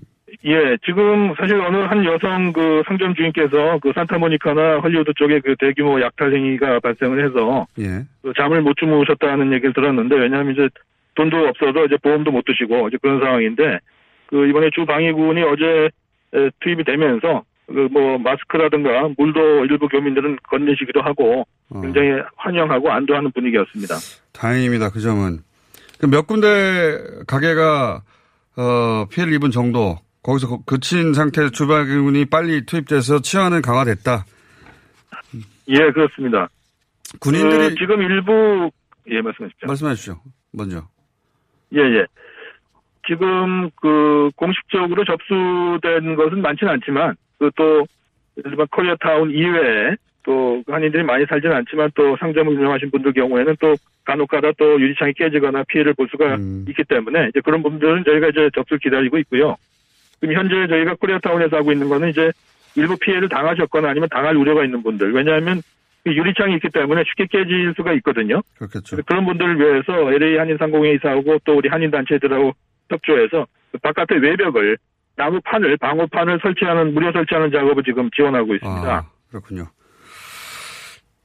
예, 0.47 0.77
지금 0.85 1.35
사실 1.37 1.61
어느 1.61 1.77
한 1.79 2.05
여성 2.05 2.53
그 2.53 2.83
상점 2.87 3.15
주인께서 3.15 3.79
그 3.83 3.93
산타모니카나 3.95 4.79
헐리우드 4.79 5.13
쪽에 5.17 5.41
그 5.41 5.57
대규모 5.59 6.01
약탈 6.01 6.33
행위가 6.33 6.81
발생을 6.81 7.25
해서 7.25 7.67
예. 7.81 8.05
그 8.23 8.33
잠을 8.37 8.63
못 8.63 8.77
주무셨다는 8.77 9.53
얘기를 9.53 9.73
들었는데 9.73 10.15
왜냐하면 10.17 10.53
이제 10.53 10.69
돈도 11.17 11.49
없어서 11.49 11.87
이제 11.87 11.97
보험도 12.03 12.31
못 12.31 12.45
드시고 12.45 12.89
이제 12.89 12.97
그런 13.03 13.19
상황인데 13.19 13.81
그 14.27 14.47
이번에 14.49 14.71
주 14.73 14.87
방위군이 14.87 15.43
어제 15.43 15.91
에, 16.35 16.51
투입이 16.61 16.85
되면서 16.85 17.43
그 17.67 17.89
뭐 17.91 18.19
마스크라든가 18.19 19.09
물도 19.19 19.65
일부 19.65 19.89
교민들은 19.89 20.39
건네시기도 20.45 21.01
하고 21.03 21.47
어. 21.71 21.81
굉장히 21.81 22.23
환영하고 22.37 22.91
안도하는 22.91 23.33
분위기였습니다. 23.33 23.97
다행입니다, 24.33 24.91
그 24.91 25.01
점은. 25.01 25.41
그몇 25.99 26.27
군데 26.27 26.47
가게가, 27.27 28.03
어, 28.57 29.07
피해를 29.11 29.33
입은 29.35 29.51
정도, 29.51 29.97
거기서 30.27 30.49
거- 30.49 30.63
그친 30.67 31.15
상태에서 31.15 31.53
주방군이 31.53 32.25
빨리 32.25 32.67
투입돼서 32.67 33.21
치안은 33.23 33.63
강화됐다. 33.63 34.25
예, 35.69 35.79
그렇습니다. 35.93 36.49
군인들이 37.21 37.69
그 37.71 37.75
지금 37.77 38.03
일부 38.03 38.69
예 39.09 39.21
말씀하십시오. 39.21 39.69
말씀해 39.69 39.95
주십시오. 39.95 40.21
먼저. 40.53 40.83
예, 41.75 41.79
예. 41.79 42.05
지금 43.07 43.71
그 43.81 44.31
공식적으로 44.35 45.05
접수된 45.05 46.17
것은 46.17 46.43
많지는 46.43 46.73
않지만 46.73 47.15
그또 47.39 47.87
일반 48.45 48.67
코리아타운 48.67 49.31
이외에 49.31 49.95
또 50.25 50.61
한인들이 50.67 51.05
많이 51.05 51.25
살지는 51.27 51.55
않지만 51.59 51.89
또 51.95 52.17
상점을 52.19 52.53
운영하신 52.53 52.91
분들 52.91 53.13
경우에는 53.13 53.55
또 53.61 53.77
간혹가다 54.05 54.51
또 54.59 54.81
유리창이 54.81 55.13
깨지거나 55.13 55.63
피해를 55.69 55.95
볼 55.95 56.09
수가 56.11 56.37
있기 56.69 56.83
때문에 56.89 57.29
이제 57.29 57.41
그런 57.45 57.63
분들은 57.63 58.03
저희가 58.05 58.29
이제 58.31 58.51
접수를 58.57 58.81
기다리고 58.81 59.19
있고요. 59.19 59.55
지금 60.21 60.35
현재 60.35 60.67
저희가 60.69 60.95
코리아타운에서 60.95 61.57
하고 61.57 61.73
있는 61.73 61.89
거는 61.89 62.11
이제 62.11 62.33
일부 62.75 62.97
피해를 62.97 63.29
당하셨거나 63.29 63.91
아니면 63.91 64.09
당할 64.11 64.37
우려가 64.37 64.65
있는 64.65 64.83
분들 64.83 65.13
왜냐하면 65.15 65.63
그 66.05 66.15
유리창이 66.15 66.55
있기 66.57 66.69
때문에 66.73 67.03
쉽게 67.09 67.27
깨질 67.31 67.75
수가 67.77 67.93
있거든요. 67.95 68.41
그렇겠죠. 68.57 68.97
그런 69.07 69.27
분들을 69.27 69.59
위해서 69.59 70.13
LA 70.13 70.39
한인상공회의사하고 70.39 71.39
또 71.45 71.57
우리 71.57 71.69
한인단체들하고 71.69 72.53
협조해서 72.91 73.47
그 73.73 73.79
바깥의 73.79 74.21
외벽을 74.21 74.79
나무판을 75.17 75.77
방호판을 75.79 76.39
설치하는 76.43 76.95
무료 76.95 77.11
설치하는 77.11 77.51
작업을 77.51 77.83
지금 77.83 78.09
지원하고 78.15 78.55
있습니다. 78.55 78.95
아, 78.95 79.07
그렇군요. 79.31 79.67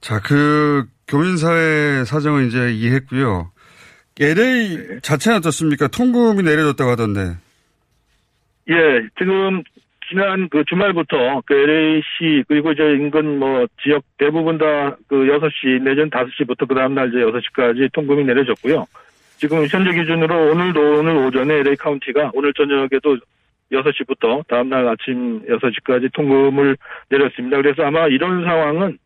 자, 0.00 0.20
그 0.20 0.84
교민사회 1.06 2.04
사정은 2.04 2.48
이제 2.48 2.72
이해했고요. 2.72 3.52
LA 4.20 5.00
자체는 5.02 5.38
어떻습니까? 5.38 5.86
통금이 5.88 6.42
내려졌다고 6.42 6.90
하던데. 6.90 7.36
예, 8.68 9.08
지금 9.18 9.62
지난 10.08 10.48
그 10.48 10.64
주말부터 10.64 11.42
그 11.46 11.54
LA시 11.54 12.44
그리고 12.48 12.72
이제 12.72 12.82
인근 12.94 13.38
뭐 13.38 13.66
지역 13.82 14.02
대부분 14.18 14.58
다 14.58 14.96
그 15.12 15.26
6시 15.26 15.82
내전 15.82 16.08
5시부터 16.08 16.66
그 16.66 16.74
다음날 16.74 17.08
이제 17.08 17.18
6시까지 17.18 17.92
통금이 17.92 18.24
내려졌고요. 18.24 18.86
지금 19.36 19.66
현재 19.66 19.92
기준으로 19.92 20.52
오늘도 20.52 20.80
오늘 21.00 21.16
오전에 21.16 21.54
LA 21.56 21.76
카운티가 21.76 22.30
오늘 22.32 22.52
저녁에도 22.54 23.18
6시부터 23.70 24.46
다음날 24.48 24.88
아침 24.88 25.42
6시까지 25.46 26.12
통금을 26.14 26.76
내렸습니다. 27.10 27.56
그래서 27.58 27.82
아마 27.82 28.06
이런 28.06 28.42
상황은 28.44 28.98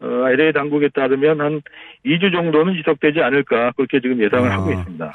어, 0.00 0.28
LA 0.30 0.52
당국에 0.52 0.88
따르면 0.88 1.40
한 1.40 1.62
2주 2.04 2.30
정도는 2.30 2.74
지속되지 2.74 3.20
않을까 3.20 3.72
그렇게 3.72 4.00
지금 4.00 4.22
예상을 4.22 4.50
아. 4.50 4.54
하고 4.54 4.70
있습니다. 4.70 5.12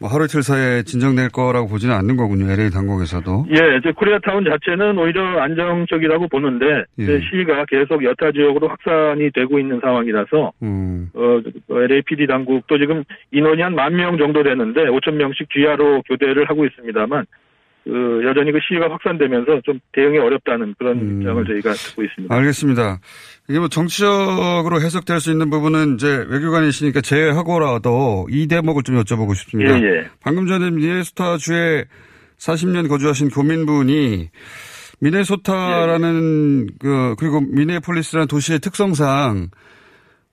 뭐 0.00 0.08
하루 0.08 0.24
이틀 0.26 0.42
사이에 0.42 0.82
진정될 0.84 1.30
거라고 1.30 1.66
보지는 1.68 1.94
않는 1.96 2.16
거군요. 2.16 2.50
LA 2.52 2.70
당국에서도. 2.70 3.46
예, 3.50 3.76
이제 3.78 3.90
코리아타운 3.92 4.44
자체는 4.44 4.96
오히려 4.96 5.40
안정적이라고 5.40 6.28
보는데 6.28 6.84
예. 7.00 7.20
시위가 7.20 7.64
계속 7.66 8.04
여타 8.04 8.30
지역으로 8.30 8.68
확산이 8.68 9.30
되고 9.32 9.58
있는 9.58 9.80
상황이라서 9.80 10.52
음. 10.62 11.10
어, 11.14 11.40
LAPD 11.70 12.26
당국도 12.28 12.78
지금 12.78 13.02
인원이 13.32 13.60
한 13.62 13.74
만 13.74 13.94
명 13.94 14.16
정도 14.18 14.42
되는데 14.44 14.82
5천 14.82 15.14
명씩 15.14 15.48
귀하로 15.50 16.02
교대를 16.02 16.48
하고 16.48 16.64
있습니다만 16.66 17.24
그 17.88 18.20
여전히 18.22 18.52
그 18.52 18.58
시위가 18.68 18.90
확산되면서 18.90 19.62
좀 19.64 19.80
대응이 19.92 20.18
어렵다는 20.18 20.74
그런 20.78 20.98
음. 20.98 21.22
입장을 21.22 21.42
저희가 21.46 21.72
듣고 21.72 22.04
있습니다. 22.04 22.34
알겠습니다. 22.34 23.00
이게 23.48 23.58
뭐 23.58 23.68
정치적으로 23.68 24.78
해석될 24.82 25.20
수 25.20 25.32
있는 25.32 25.48
부분은 25.48 25.94
이제 25.94 26.26
외교관이시니까 26.28 27.00
제외하고라도 27.00 28.28
이 28.30 28.46
대목을 28.46 28.82
좀 28.82 29.02
여쭤보고 29.02 29.34
싶습니다. 29.36 29.80
예, 29.80 29.82
예. 29.82 30.06
방금 30.20 30.46
전에 30.46 30.70
미네소타주에 30.70 31.86
40년 32.36 32.90
거주하신 32.90 33.30
교민분이 33.30 34.28
미네소타라는 35.00 36.66
그 36.78 37.14
그리고 37.18 37.40
미네폴리스라는 37.40 38.28
도시의 38.28 38.58
특성상 38.58 39.48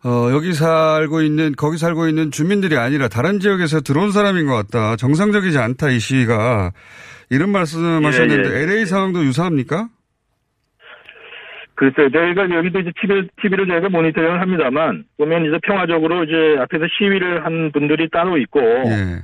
어, 0.03 0.29
여기 0.31 0.53
살고 0.53 1.23
있는, 1.23 1.53
거기 1.55 1.79
살고 1.79 2.07
있는 2.07 2.29
주민들이 2.29 2.77
아니라 2.77 3.07
다른 3.07 3.39
지역에서 3.39 3.81
들어온 3.81 4.11
사람인 4.11 4.45
것 4.45 4.53
같다. 4.53 4.95
정상적이지 4.97 5.57
않다, 5.57 5.89
이 5.89 5.99
시위가. 5.99 6.73
이런 7.29 7.49
말씀 7.51 7.79
하셨는데, 8.05 8.49
예, 8.49 8.59
예. 8.59 8.63
LA 8.63 8.85
상황도 8.85 9.23
유사합니까? 9.25 9.89
글쎄요, 11.75 12.09
저희가 12.09 12.49
여기도 12.51 12.79
이제 12.79 12.91
TV, 13.01 13.27
TV를 13.41 13.67
저희가 13.67 13.89
모니터링을 13.89 14.39
합니다만, 14.39 15.03
보면 15.17 15.45
이제 15.45 15.59
평화적으로 15.63 16.23
이제 16.23 16.57
앞에서 16.61 16.85
시위를 16.97 17.43
한 17.45 17.71
분들이 17.73 18.09
따로 18.09 18.37
있고, 18.37 18.61
예. 18.61 19.23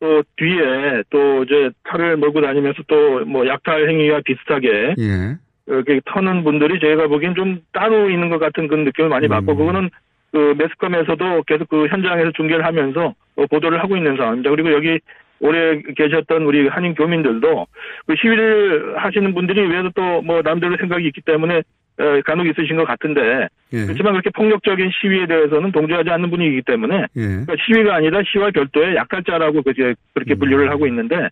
또 0.00 0.22
뒤에 0.36 1.02
또 1.10 1.44
이제 1.44 1.70
칼을 1.84 2.16
몰고 2.18 2.40
다니면서 2.42 2.82
또 2.86 3.24
뭐 3.24 3.46
약탈 3.46 3.88
행위와 3.88 4.20
비슷하게 4.24 4.94
예. 4.98 5.36
이렇게 5.66 6.00
터는 6.04 6.44
분들이 6.44 6.78
저희가 6.78 7.06
보기엔 7.06 7.34
좀 7.34 7.60
따로 7.72 8.10
있는 8.10 8.28
것 8.28 8.38
같은 8.38 8.68
그런 8.68 8.84
느낌을 8.84 9.08
많이 9.08 9.28
받고 9.28 9.56
그거는 9.56 9.88
그 10.30 10.54
매스컴에서도 10.58 11.44
계속 11.46 11.68
그 11.68 11.86
현장에서 11.86 12.32
중계를 12.32 12.64
하면서 12.66 13.14
어, 13.36 13.46
보도를 13.46 13.82
하고 13.82 13.96
있는 13.96 14.16
상황입니다. 14.16 14.50
그리고 14.50 14.72
여기 14.72 14.98
오래 15.44 15.78
계셨던 15.94 16.42
우리 16.44 16.66
한인 16.68 16.94
교민들도 16.94 17.66
그 18.06 18.14
시위를 18.16 18.96
하시는 18.96 19.34
분들이 19.34 19.60
외에도 19.66 19.90
또 19.90 20.14
뭐 20.24 20.40
남들의 20.42 20.78
생각이 20.78 21.06
있기 21.08 21.20
때문에 21.20 21.62
어, 21.98 22.20
간혹 22.24 22.46
있으신 22.46 22.76
것 22.76 22.84
같은데 22.86 23.48
예. 23.72 23.84
그렇지만 23.84 24.14
그렇게 24.14 24.30
폭력적인 24.30 24.90
시위에 25.00 25.26
대해서는 25.26 25.70
동조하지 25.70 26.10
않는 26.10 26.30
분이기 26.30 26.62
때문에 26.62 27.06
예. 27.16 27.20
그러니까 27.20 27.54
시위가 27.66 27.94
아니라 27.94 28.22
시와 28.26 28.50
별도의 28.50 28.96
약탈자라고 28.96 29.62
그제 29.62 29.94
그렇게 30.14 30.34
분류를 30.34 30.70
하고 30.70 30.86
있는데 30.86 31.28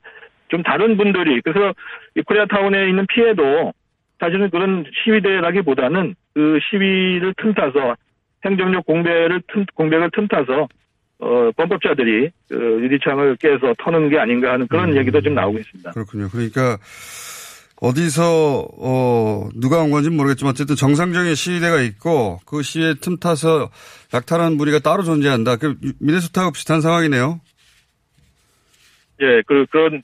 좀 0.49 0.63
다른 0.63 0.97
분들이 0.97 1.41
그래서 1.41 1.73
이 2.17 2.23
코리아타운에 2.23 2.89
있는 2.89 3.07
피해도 3.07 3.73
사실은 4.21 4.51
그런 4.51 4.85
시위대라기보다는 5.05 6.15
그 6.35 6.59
시위를 6.71 7.35
틈타서 7.39 7.97
행정력 8.45 8.85
공백을 8.87 9.41
틈 9.49 9.65
공백을 9.75 10.11
틈타서 10.13 10.69
어 11.23 11.53
범법자들이 11.57 12.31
그 12.49 12.57
유리창을 12.57 13.37
깨서 13.37 13.75
터는 13.79 14.09
게 14.09 14.19
아닌가 14.19 14.55
하는 14.55 14.67
그런 14.67 14.97
얘기도 14.97 15.21
좀 15.21 15.35
나오고 15.35 15.57
있습니다. 15.57 15.93
그렇군요. 15.93 16.29
그러니까 16.29 16.79
어디서 17.81 18.67
어 18.77 19.49
누가 19.55 19.83
온 19.83 19.93
건지 19.93 20.09
는 20.09 20.17
모르겠지만 20.17 20.51
어쨌든 20.51 20.75
정상적인 20.75 21.37
시위대가 21.37 21.81
있고 21.83 22.41
그 22.45 22.63
시위에 22.63 22.95
틈타서 23.01 23.71
약탈하는 24.13 24.57
무리가 24.57 24.81
따로 24.81 25.05
존재한다. 25.05 25.59
그 25.59 25.77
미네소타하고 26.01 26.55
비슷한 26.55 26.81
상황이네요. 26.81 27.41
예, 29.21 29.43
그 29.47 29.65
그런 29.71 30.03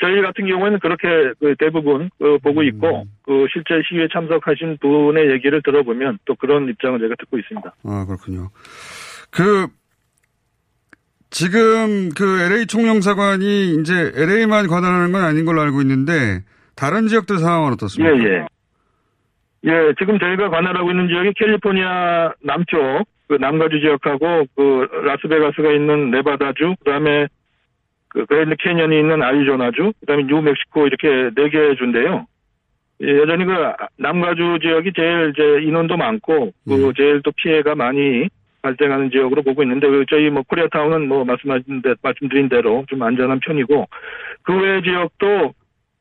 저희 0.00 0.22
같은 0.22 0.46
경우에는 0.46 0.78
그렇게 0.78 1.08
그 1.40 1.54
대부분 1.58 2.08
그 2.18 2.38
보고 2.38 2.62
있고 2.62 3.04
그 3.22 3.46
실제 3.52 3.82
시위에 3.86 4.08
참석하신 4.10 4.78
분의 4.80 5.30
얘기를 5.30 5.60
들어보면 5.62 6.20
또 6.24 6.34
그런 6.36 6.70
입장을 6.70 6.98
제가 6.98 7.16
듣고 7.18 7.38
있습니다. 7.38 7.74
아 7.84 8.06
그렇군요. 8.06 8.48
그 9.30 9.66
지금 11.34 12.10
그 12.16 12.40
LA 12.42 12.66
총영사관이 12.66 13.80
이제 13.80 14.12
LA만 14.14 14.68
관할하는 14.68 15.10
건 15.10 15.24
아닌 15.24 15.44
걸로 15.44 15.62
알고 15.62 15.80
있는데 15.82 16.44
다른 16.76 17.08
지역들 17.08 17.38
상황은 17.38 17.72
어떻습니까? 17.72 18.16
예, 18.16 18.22
예. 18.22 18.46
예, 19.66 19.94
지금 19.98 20.20
저희가 20.20 20.48
관할하고 20.50 20.92
있는 20.92 21.08
지역이 21.08 21.32
캘리포니아 21.34 22.30
남쪽, 22.40 22.78
그 23.26 23.34
남가주 23.34 23.80
지역하고 23.80 24.46
그 24.54 24.86
라스베가스가 25.06 25.72
있는 25.72 26.12
네바다주, 26.12 26.76
그 26.78 26.84
다음에 26.88 27.26
그 28.10 28.26
그랜드 28.26 28.54
캐년이 28.60 28.96
있는 28.96 29.20
아리조나주, 29.20 29.92
그 29.98 30.06
다음에 30.06 30.22
뉴멕시코 30.28 30.86
이렇게 30.86 31.30
네 31.34 31.48
개 31.48 31.74
주인데요. 31.74 32.26
예, 33.02 33.18
여전히 33.18 33.44
그 33.44 33.52
남가주 33.98 34.58
지역이 34.62 34.92
제일 34.94 35.32
이제 35.34 35.66
인원도 35.66 35.96
많고, 35.96 36.52
그 36.64 36.92
제일 36.96 37.22
또 37.24 37.32
피해가 37.34 37.74
많이 37.74 38.28
발생하는 38.64 39.10
지역으로 39.10 39.42
보고 39.42 39.62
있는데, 39.62 39.86
그 39.88 40.04
저희 40.08 40.30
뭐 40.30 40.42
코리아타운은 40.48 41.06
뭐 41.06 41.24
말씀하신 41.24 41.82
대, 41.82 41.94
말씀드린 42.02 42.48
대로 42.48 42.84
좀 42.88 43.02
안전한 43.02 43.38
편이고, 43.40 43.86
그 44.42 44.52
외 44.56 44.80
지역도 44.82 45.52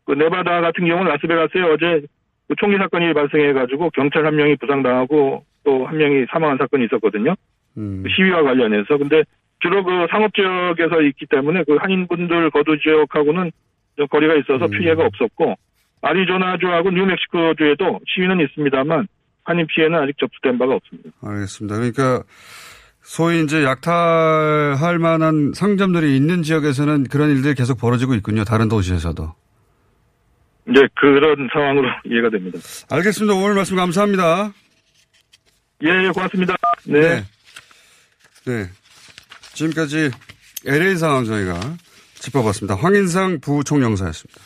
그 0.05 0.11
네바다 0.13 0.61
같은 0.61 0.87
경우는 0.87 1.11
라스베가스에 1.11 1.61
어제 1.61 2.01
그 2.47 2.55
총기 2.57 2.77
사건이 2.77 3.13
발생해가지고 3.13 3.89
경찰 3.91 4.25
한 4.25 4.35
명이 4.35 4.55
부상당하고 4.57 5.43
또 5.63 5.85
한 5.85 5.97
명이 5.97 6.25
사망한 6.29 6.57
사건이 6.57 6.85
있었거든요. 6.85 7.35
음. 7.77 8.03
그 8.03 8.09
시위와 8.09 8.43
관련해서. 8.43 8.97
근데 8.97 9.23
주로 9.61 9.83
그 9.83 10.07
상업 10.09 10.33
지역에서 10.33 11.01
있기 11.03 11.25
때문에 11.27 11.63
그 11.63 11.77
한인분들 11.77 12.49
거주 12.51 12.77
지역하고는 12.83 13.51
좀 13.97 14.07
거리가 14.07 14.35
있어서 14.35 14.67
피해가 14.67 15.05
없었고 15.05 15.55
아리조나주하고 16.01 16.91
뉴멕시코주에도 16.91 18.01
시위는 18.07 18.41
있습니다만 18.41 19.07
한인 19.43 19.67
피해는 19.67 19.97
아직 19.99 20.15
접수된 20.19 20.57
바가 20.57 20.75
없습니다. 20.75 21.09
알겠습니다. 21.21 21.75
그러니까 21.75 22.23
소위 23.01 23.43
이제 23.43 23.63
약탈할 23.63 24.97
만한 24.99 25.51
상점들이 25.53 26.15
있는 26.15 26.43
지역에서는 26.43 27.05
그런 27.05 27.29
일들이 27.29 27.53
계속 27.53 27.77
벌어지고 27.77 28.15
있군요. 28.15 28.43
다른 28.45 28.69
도시에서도. 28.69 29.33
이제 30.69 30.87
그런 30.95 31.49
상황으로 31.51 31.89
이해가 32.09 32.29
됩니다. 32.29 32.59
알겠습니다. 32.89 33.33
오늘 33.35 33.55
말씀 33.55 33.75
감사합니다. 33.75 34.53
예, 35.83 35.89
예, 36.05 36.09
고맙습니다. 36.09 36.55
네. 36.85 36.99
네. 37.01 37.23
네. 38.45 38.69
지금까지 39.53 40.11
LA 40.65 40.95
상황 40.95 41.25
저희가 41.25 41.59
짚어봤습니다. 42.15 42.75
황인상 42.75 43.41
부총영사였습니다. 43.41 44.41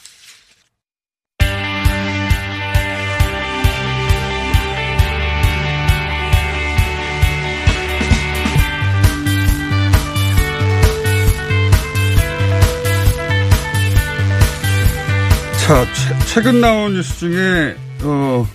자, 15.68 15.86
최, 15.94 16.26
최근 16.34 16.62
나온 16.62 16.94
뉴스 16.94 17.18
중에, 17.20 17.76
어, 18.04 18.48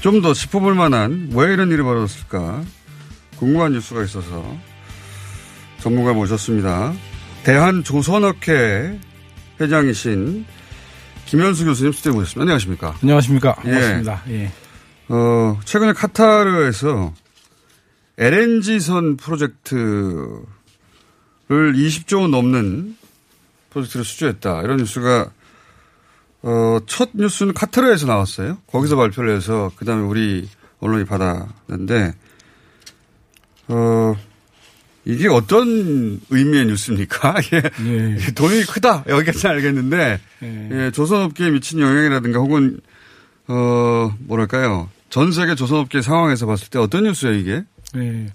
좀 0.00 0.22
더 0.22 0.32
짚어볼 0.32 0.74
만한 0.74 1.28
왜 1.34 1.52
이런 1.52 1.70
일이 1.70 1.82
벌어졌을까 1.82 2.62
궁금한 3.36 3.72
뉴스가 3.72 4.02
있어서 4.04 4.56
전문가 5.80 6.12
모셨습니다. 6.14 6.94
대한조선업회 7.44 8.98
회장이신 9.60 10.46
김현수 11.26 11.64
교수님 11.66 11.92
스튜디오 11.92 12.12
모셨습니다. 12.14 12.42
안녕하십니까? 12.42 12.96
안녕하십니까? 13.02 13.54
반갑습니다. 13.56 14.22
예. 14.28 14.50
어, 15.08 15.58
최근에 15.64 15.92
카타르에서 15.92 17.12
LNG선 18.18 19.16
프로젝트를 19.16 20.38
20조 21.50 22.22
원 22.22 22.30
넘는 22.30 22.96
프로젝트를 23.70 24.04
수주했다. 24.04 24.62
이런 24.62 24.78
뉴스가 24.78 25.30
어, 26.42 26.78
첫 26.86 27.10
뉴스는 27.14 27.54
카타르에서 27.54 28.06
나왔어요. 28.06 28.58
거기서 28.66 28.96
발표를 28.96 29.36
해서 29.36 29.70
그다음에 29.76 30.02
우리 30.02 30.48
언론이 30.80 31.04
받았는데 31.04 32.14
어, 33.68 34.16
이게 35.04 35.28
어떤 35.28 36.20
의미의 36.30 36.66
뉴스입니까? 36.66 37.34
예. 37.54 37.62
예. 37.86 38.32
돈이 38.34 38.64
크다. 38.66 39.04
여기까지는 39.08 39.54
알겠는데, 39.54 40.20
예. 40.42 40.90
조선업계에 40.92 41.50
미친 41.50 41.80
영향이라든가 41.80 42.38
혹은, 42.40 42.80
어, 43.48 44.14
뭐랄까요. 44.20 44.90
전 45.08 45.32
세계 45.32 45.54
조선업계 45.54 46.02
상황에서 46.02 46.46
봤을 46.46 46.68
때 46.68 46.78
어떤 46.78 47.04
뉴스예요, 47.04 47.34
이게? 47.34 47.64
네. 47.94 48.26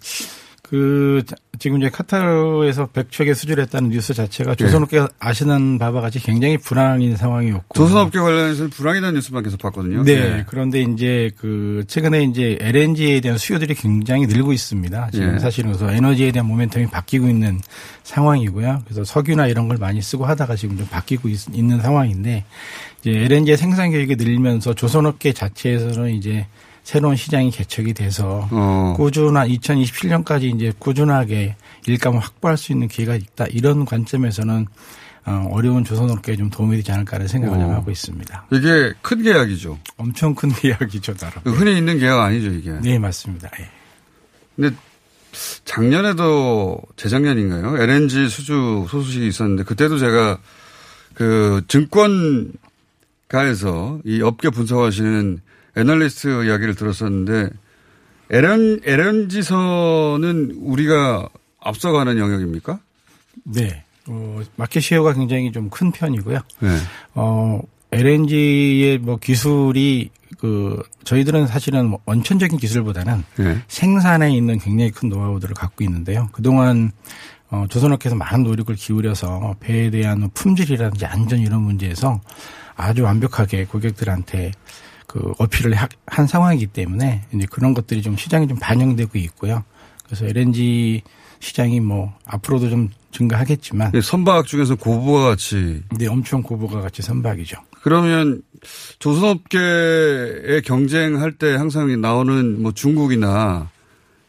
그 0.67 1.21
지금 1.59 1.77
이제 1.77 1.89
카타르에서 1.89 2.87
100척의 2.87 3.35
수주를 3.35 3.63
했다는 3.65 3.91
뉴스 3.91 4.15
자체가 4.15 4.55
조선업계가 4.55 5.09
아시는 5.19 5.77
바와 5.77 6.01
같이 6.01 6.19
굉장히 6.19 6.57
불안인 6.57 7.15
상황이었고 7.15 7.75
조선업계 7.75 8.19
관련해서는 8.19 8.71
불황이라는 8.71 9.13
뉴스만 9.13 9.43
계속 9.43 9.59
봤거든요. 9.59 10.03
네. 10.03 10.13
예. 10.13 10.45
그런데 10.47 10.81
이제 10.81 11.29
그 11.37 11.83
최근에 11.87 12.23
이제 12.23 12.57
LNG에 12.59 13.21
대한 13.21 13.37
수요들이 13.37 13.75
굉장히 13.75 14.25
늘고 14.25 14.53
있습니다. 14.53 15.11
지금 15.11 15.35
예. 15.35 15.39
사실은 15.39 15.71
그래서 15.71 15.91
에너지에 15.91 16.31
대한 16.31 16.49
모멘텀이 16.49 16.89
바뀌고 16.89 17.27
있는 17.27 17.61
상황이고요. 18.01 18.81
그래서 18.85 19.03
석유나 19.03 19.45
이런 19.45 19.67
걸 19.67 19.77
많이 19.77 20.01
쓰고 20.01 20.25
하다가 20.25 20.55
지금 20.55 20.77
좀 20.77 20.87
바뀌고 20.87 21.29
있, 21.29 21.45
는 21.51 21.79
상황인데 21.79 22.43
이제 23.01 23.11
LNG의 23.11 23.57
생산 23.57 23.91
계획이 23.91 24.15
늘면서 24.15 24.73
조선업계 24.73 25.33
자체에서는 25.33 26.09
이제 26.09 26.47
새로운 26.85 27.15
시장이 27.15 27.49
개척이 27.49 27.95
돼서 27.95 28.47
어. 28.51 28.93
꾸준한 28.95 29.47
2027년까지 29.49 30.55
이제 30.55 30.71
꾸준하게 30.77 31.55
일감을 31.87 32.19
확보할 32.19 32.57
수 32.57 32.71
있는 32.71 32.87
기회가 32.87 33.15
있다. 33.15 33.47
이런 33.47 33.85
관점에서는 33.85 34.67
어, 35.25 35.49
어려운 35.51 35.83
조선업계에 35.83 36.37
좀 36.37 36.51
도움이 36.51 36.77
되지 36.77 36.91
않을까라는 36.91 37.27
생각을 37.27 37.57
좀 37.59 37.71
어. 37.71 37.73
하고 37.73 37.89
있습니다. 37.89 38.45
이게 38.51 38.93
큰 39.01 39.23
계약이죠. 39.23 39.79
엄청 39.97 40.35
큰 40.35 40.49
계약이죠, 40.49 41.15
나름. 41.15 41.41
흔히 41.45 41.75
있는 41.75 41.97
계약 41.97 42.19
아니죠, 42.19 42.51
이게. 42.51 42.71
네, 42.83 42.99
맞습니다. 42.99 43.49
예. 43.59 43.67
근데 44.55 44.75
작년에도 45.65 46.79
재작년인가요? 46.97 47.81
LNG 47.81 48.29
수주 48.29 48.85
소식이 48.91 49.27
있었는데 49.27 49.63
그때도 49.63 49.97
제가 49.97 50.37
그 51.15 51.63
증권가에서 51.67 52.51
이 54.05 54.21
업계 54.21 54.51
분석하시는 54.51 55.41
애널리스트 55.75 56.45
이야기를 56.45 56.75
들었었는데 56.75 57.49
LN, 58.29 58.79
LNG선은 58.83 60.55
우리가 60.59 61.27
앞서가는 61.59 62.17
영역입니까? 62.17 62.79
네. 63.43 63.83
어, 64.07 64.41
마켓 64.55 64.81
시어가 64.81 65.13
굉장히 65.13 65.51
좀 65.51 65.69
큰 65.69 65.91
편이고요. 65.91 66.39
네. 66.59 66.69
어, 67.15 67.59
LNG의 67.91 68.99
뭐 68.99 69.17
기술이 69.17 70.09
그 70.39 70.81
저희들은 71.03 71.47
사실은 71.47 71.87
뭐 71.87 71.99
원천적인 72.05 72.57
기술보다는 72.57 73.23
네. 73.37 73.61
생산에 73.67 74.35
있는 74.35 74.59
굉장히 74.59 74.91
큰 74.91 75.09
노하우들을 75.09 75.55
갖고 75.55 75.83
있는데요. 75.83 76.29
그동안 76.31 76.91
어, 77.49 77.65
조선업계에서 77.69 78.15
많은 78.15 78.43
노력을 78.43 78.73
기울여서 78.75 79.55
배에 79.59 79.89
대한 79.91 80.29
품질이라든지 80.33 81.05
안전 81.05 81.39
이런 81.39 81.61
문제에서 81.61 82.21
아주 82.75 83.03
완벽하게 83.03 83.65
고객들한테 83.65 84.51
그 85.07 85.33
어필을 85.39 85.73
하- 85.75 85.87
한 86.07 86.27
상황이기 86.27 86.67
때문에 86.67 87.23
이제 87.33 87.45
그런 87.49 87.73
것들이 87.73 88.01
좀 88.01 88.17
시장에 88.17 88.47
좀 88.47 88.57
반영되고 88.59 89.17
있고요. 89.19 89.63
그래서 90.05 90.25
LNG 90.25 91.01
시장이 91.39 91.79
뭐 91.79 92.13
앞으로도 92.25 92.69
좀 92.69 92.89
증가하겠지만 93.11 93.91
예, 93.93 94.01
선박 94.01 94.45
중에서 94.45 94.75
고부가 94.75 95.29
같이 95.29 95.83
네, 95.97 96.07
엄청 96.07 96.41
고부가 96.43 96.81
같이 96.81 97.01
선박이죠. 97.01 97.57
그러면 97.81 98.41
조선업계에 98.99 100.61
경쟁할 100.61 101.33
때 101.33 101.53
항상 101.55 101.99
나오는 102.01 102.61
뭐 102.61 102.71
중국이나 102.71 103.69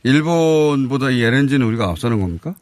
일본보다 0.03 1.11
이 1.11 1.23
LNG는 1.23 1.67
우리가 1.67 1.89
앞서는 1.89 2.21
겁니까? 2.21 2.55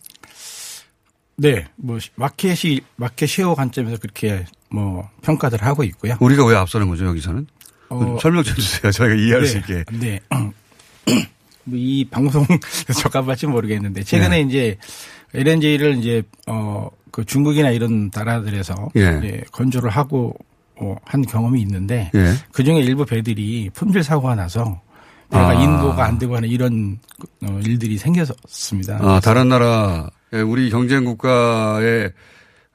네, 1.36 1.66
뭐 1.76 1.98
마켓이 2.14 2.80
마켓 2.96 3.26
쉐어 3.26 3.54
관점에서 3.54 3.98
그렇게 3.98 4.44
뭐 4.70 5.08
평가들 5.22 5.62
하고 5.62 5.82
있고요. 5.84 6.16
우리가 6.20 6.46
왜 6.46 6.54
앞서는 6.56 6.88
거죠 6.88 7.06
여기서는? 7.06 7.46
어, 7.88 8.18
설명 8.20 8.42
좀 8.42 8.54
주세요. 8.56 8.90
저희가 8.92 9.14
이해할 9.14 9.42
네, 9.42 9.46
수 9.46 9.58
있게. 9.58 9.84
네. 9.92 10.20
뭐이 11.64 12.06
방송 12.10 12.46
적합할지 13.00 13.46
모르겠는데 13.46 14.02
최근에 14.02 14.42
네. 14.42 14.48
이제 14.48 14.76
LNG를 15.34 15.98
이제 15.98 16.22
어 16.46 16.90
그 17.14 17.24
중국이나 17.24 17.70
이런 17.70 18.10
나라들에서 18.12 18.90
예. 18.96 19.18
이제 19.18 19.44
건조를 19.52 19.88
하고 19.88 20.34
어, 20.74 20.96
한 21.04 21.22
경험이 21.22 21.60
있는데 21.60 22.10
예. 22.12 22.32
그 22.50 22.64
중에 22.64 22.80
일부 22.80 23.06
배들이 23.06 23.70
품질 23.72 24.02
사고가 24.02 24.34
나서 24.34 24.80
배가 25.30 25.50
아. 25.50 25.54
인도가 25.54 26.06
안 26.06 26.18
되고 26.18 26.34
하는 26.34 26.48
이런 26.48 26.98
어, 27.44 27.60
일들이 27.64 27.98
생겼습니다. 27.98 28.98
아, 29.00 29.20
다른 29.20 29.48
나라, 29.48 30.10
예, 30.32 30.40
우리 30.40 30.70
경쟁 30.70 31.04
국가의, 31.04 32.10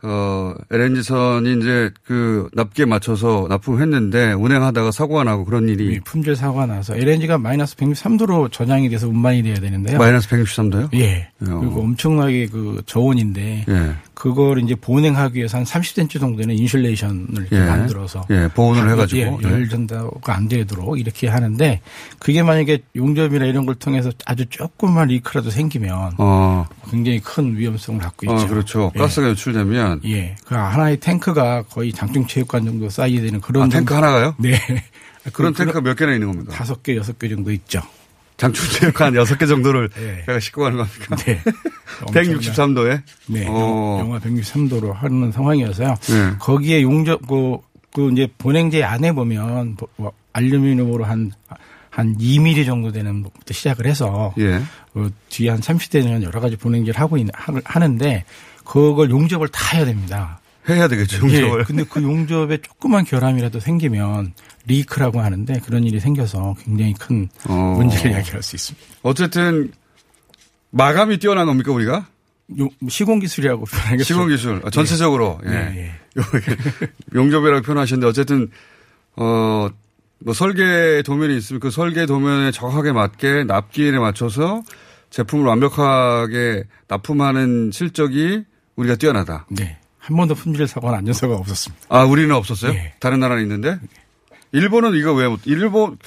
어, 0.02 0.54
LNG선이 0.72 1.58
이제 1.60 1.92
그 2.06 2.50
납기에 2.54 2.86
맞춰서 2.86 3.48
납품했는데 3.50 4.34
운행하다가 4.34 4.92
사고가 4.92 5.26
나고 5.26 5.44
그런 5.44 5.68
일이. 5.68 5.94
이 5.96 6.00
품질 6.00 6.36
사고가 6.36 6.66
나서 6.66 6.96
LNG가 6.96 7.38
마이너스 7.38 7.76
163도로 7.76 8.52
저장이 8.52 8.90
돼서 8.90 9.10
운반이 9.10 9.44
돼야 9.44 9.56
되는데요. 9.56 9.98
마이너스 9.98 10.30
163도요? 10.30 10.94
예. 10.96 11.30
그리고 11.40 11.82
엄청나게 11.82 12.48
그 12.48 12.82
저온인데 12.86 13.66
예. 13.68 13.96
그걸 14.20 14.62
이제 14.62 14.76
보냉하기 14.76 15.38
위해서 15.38 15.58
한 15.58 15.64
30cm 15.64 16.20
정도는 16.20 16.54
인슐레이션을 16.58 17.48
예. 17.54 17.60
만들어서 17.62 18.26
예, 18.30 18.50
보온을 18.54 18.84
하- 18.86 18.92
해가지고. 18.92 19.40
예, 19.44 19.48
예. 19.48 19.52
열 19.52 19.70
전도가 19.70 20.36
안 20.36 20.50
되도록 20.50 21.00
이렇게 21.00 21.30
하는데 21.30 21.80
그게 22.20 22.44
만약에 22.44 22.80
용접이나 22.98 23.46
이런 23.46 23.66
걸 23.66 23.76
통해서 23.76 24.12
아주 24.26 24.46
조금만 24.48 25.08
리크라도 25.08 25.50
생기면 25.50 26.16
어. 26.18 26.68
굉장히 26.92 27.22
큰 27.22 27.58
위험성을 27.58 28.02
갖고 28.02 28.26
있죠. 28.26 28.44
어, 28.44 28.48
그렇죠. 28.48 28.92
예. 28.94 29.00
가스가 29.00 29.30
유출되면. 29.30 30.02
예. 30.04 30.36
그 30.46 30.54
하나의 30.54 30.98
탱크가 30.98 31.64
거의 31.64 31.94
장충체육관 31.94 32.66
정도 32.66 32.90
쌓이게 32.90 33.22
되는 33.22 33.40
그런 33.40 33.64
아, 33.64 33.70
탱크 33.70 33.94
하나가요? 33.94 34.36
네. 34.38 34.60
그런 35.32 35.54
탱크가 35.54 35.80
몇 35.80 35.96
개나 35.96 36.12
있는 36.14 36.28
겁니까? 36.28 36.52
다섯 36.54 36.84
개, 36.84 36.98
여섯 36.98 37.18
개 37.18 37.30
정도 37.30 37.54
있죠. 37.54 37.82
장충체육관 38.40 39.16
여섯 39.16 39.38
개 39.38 39.46
정도를 39.46 39.90
예. 40.00 40.24
제가 40.26 40.40
싣고 40.40 40.64
가는 40.64 40.78
겁니까? 40.78 41.16
네. 41.18 41.42
163도에? 42.08 43.02
네. 43.28 43.46
어. 43.48 43.98
영하 44.00 44.20
163도로 44.20 44.94
하는 44.94 45.32
상황이어서요. 45.32 45.96
네. 46.02 46.32
거기에 46.40 46.82
용접, 46.82 47.28
그, 47.28 47.58
그 47.94 48.10
이제 48.12 48.28
본행제 48.38 48.84
안에 48.84 49.12
보면 49.12 49.78
뭐 49.98 50.12
알루미늄으로 50.34 51.04
한, 51.04 51.32
한 51.90 52.18
2mm 52.18 52.66
정도 52.66 52.92
되는 52.92 53.22
것부터 53.24 53.54
시작을 53.54 53.86
해서 53.86 54.34
예. 54.40 54.62
그 54.94 55.12
뒤에 55.30 55.50
한 55.50 55.60
30대는 55.60 56.24
여러 56.24 56.40
가지 56.40 56.56
본행제를 56.56 57.00
하고 57.00 57.18
있는, 57.18 57.32
하- 57.36 57.54
하는데 57.66 58.24
그걸 58.64 59.10
용접을 59.10 59.50
다 59.50 59.76
해야 59.78 59.86
됩니다. 59.86 60.40
해야 60.76 60.88
되겠죠, 60.88 61.18
용접을. 61.22 61.60
예, 61.60 61.64
근데 61.64 61.84
그 61.84 62.02
용접에 62.02 62.58
조그만 62.62 63.04
결함이라도 63.06 63.60
생기면 63.60 64.34
리크라고 64.68 65.22
하는데 65.22 65.60
그런 65.66 65.84
일이 65.84 66.00
생겨서 66.00 66.56
굉장히 66.64 66.94
큰 66.94 67.28
어. 67.48 67.54
문제를 67.78 68.12
야기할 68.14 68.42
수 68.44 68.56
있습니다. 68.56 68.88
어쨌든 69.04 69.72
마감이 70.72 71.18
뛰어난 71.18 71.46
겁니까 71.46 71.72
우리가? 71.72 72.08
요- 72.60 72.70
시공 72.90 73.20
기술이라고 73.20 73.66
표현하겠죠. 73.66 74.04
시공 74.04 74.28
기술 74.28 74.62
아, 74.66 74.70
전체적으로 74.70 75.40
예. 75.46 75.50
네, 75.50 75.76
예. 75.78 75.92
용접이라고 77.16 77.62
표현하시는데 77.64 78.08
어쨌든 78.08 78.50
어. 79.16 79.70
뭐 80.22 80.34
설계 80.34 81.02
도면이 81.02 81.38
있으면 81.38 81.62
그 81.62 81.72
설계 81.72 82.06
도면에 82.06 82.52
정확하게 82.52 82.92
맞게 82.92 83.46
납기에 83.46 83.92
맞춰서 83.94 84.62
제품을 85.12 85.46
완벽하게 85.46 86.66
납품하는 86.90 87.72
실적이 87.72 88.44
우리가 88.76 88.98
뛰어나다. 88.98 89.46
네. 89.50 89.79
한 90.10 90.18
번도 90.18 90.34
품질 90.34 90.68
사고나 90.68 90.98
안전사고가 90.98 91.40
없었습니다. 91.40 91.86
아, 91.90 92.04
우리는 92.04 92.34
없었어요? 92.36 92.72
예. 92.74 92.94
다른 93.00 93.20
나라는 93.20 93.44
있는데? 93.44 93.78
일본은 94.52 94.96
이거 94.96 95.14
왜, 95.14 95.28
못- 95.28 95.42
일본, 95.46 95.98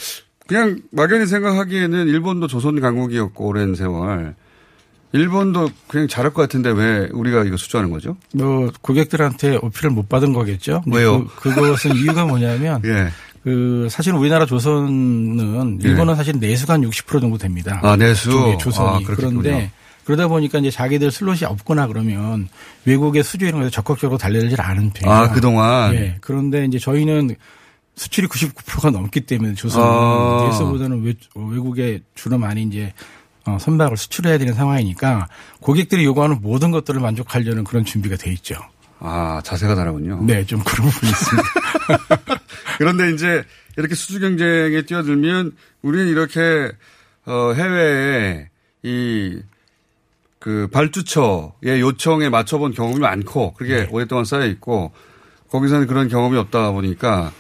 그냥 0.49 0.81
막연히 0.91 1.27
생각하기에는 1.27 2.09
일본도 2.09 2.49
조선 2.49 2.81
강국이었고, 2.81 3.47
오랜 3.47 3.77
세월. 3.77 4.35
일본도 5.13 5.69
그냥 5.87 6.09
잘할 6.09 6.33
것 6.33 6.41
같은데 6.43 6.71
왜 6.71 7.09
우리가 7.13 7.45
이거 7.45 7.57
수주하는 7.59 7.91
거죠? 7.91 8.17
뭐 8.35 8.73
고객들한테 8.81 9.57
어필을 9.63 9.91
못 9.91 10.09
받은 10.09 10.33
거겠죠. 10.33 10.83
왜요? 10.91 11.27
그, 11.37 11.51
그것은 11.55 11.97
이유가 11.97 12.25
뭐냐면 12.25 12.81
예. 12.87 13.09
그 13.45 13.89
사실은 13.91 14.17
우리나라 14.19 14.47
조선은 14.47 15.81
예. 15.85 15.89
일본은 15.89 16.17
사실 16.17 16.41
내수가 16.41 16.73
한 16.75 16.81
60% 16.81 17.21
정도 17.21 17.37
됩니다. 17.37 17.79
아, 17.83 17.95
내수? 17.95 18.57
조선이 18.59 19.05
아. 19.05 19.07
그런데 19.07 19.71
그러다 20.05 20.29
보니까 20.29 20.59
이제 20.59 20.71
자기들 20.71 21.11
슬롯이 21.11 21.45
없거나 21.45 21.87
그러면 21.87 22.49
외국에 22.85 23.23
수주 23.23 23.47
이런 23.47 23.61
거에 23.61 23.71
적극적으로 23.71 24.19
달려들지 24.19 24.57
않은 24.59 24.91
편이에요. 24.91 25.17
아, 25.17 25.29
그동안? 25.31 25.95
예. 25.95 26.17
그런데 26.21 26.65
이제 26.65 26.79
저희는 26.79 27.37
수출이 27.95 28.27
99%가 28.27 28.91
넘기 28.91 29.21
때문에 29.21 29.55
조선은 29.55 29.87
아. 29.87 30.47
내수보다는 30.47 31.03
외, 31.03 31.15
외국에 31.35 32.01
주로 32.15 32.39
많이 32.39 32.63
이제 32.63 32.93
어, 33.45 33.59
선박을 33.61 33.97
수출해야 33.97 34.39
되는 34.39 34.55
상황이니까 34.55 35.29
고객들이 35.61 36.05
요구하는 36.05 36.41
모든 36.41 36.71
것들을 36.71 37.01
만족하려는 37.01 37.65
그런 37.65 37.85
준비가 37.85 38.17
돼 38.17 38.33
있죠. 38.33 38.57
아, 39.01 39.41
자세가 39.45 39.75
다르군요. 39.75 40.23
네, 40.25 40.45
좀 40.47 40.63
그런 40.63 40.89
부분이 40.89 41.11
있습니다. 41.11 41.49
그런데 42.79 43.11
이제 43.11 43.43
이렇게 43.77 43.95
수주 43.95 44.21
경쟁에 44.21 44.83
뛰어들면 44.83 45.53
우리는 45.83 46.07
이렇게 46.07 46.71
어 47.27 47.53
해외에 47.53 48.49
이 48.85 49.41
그 50.43 50.67
발주처의 50.73 51.81
요청에 51.81 52.29
맞춰본 52.29 52.73
경험이 52.75 52.99
많고 52.99 53.53
그게 53.53 53.87
오랫동안 53.93 54.25
쌓여 54.25 54.45
있고 54.47 54.91
거기서는 55.51 55.87
그런 55.87 56.09
경험이 56.09 56.37
없다 56.37 56.73
보니까 56.73 57.31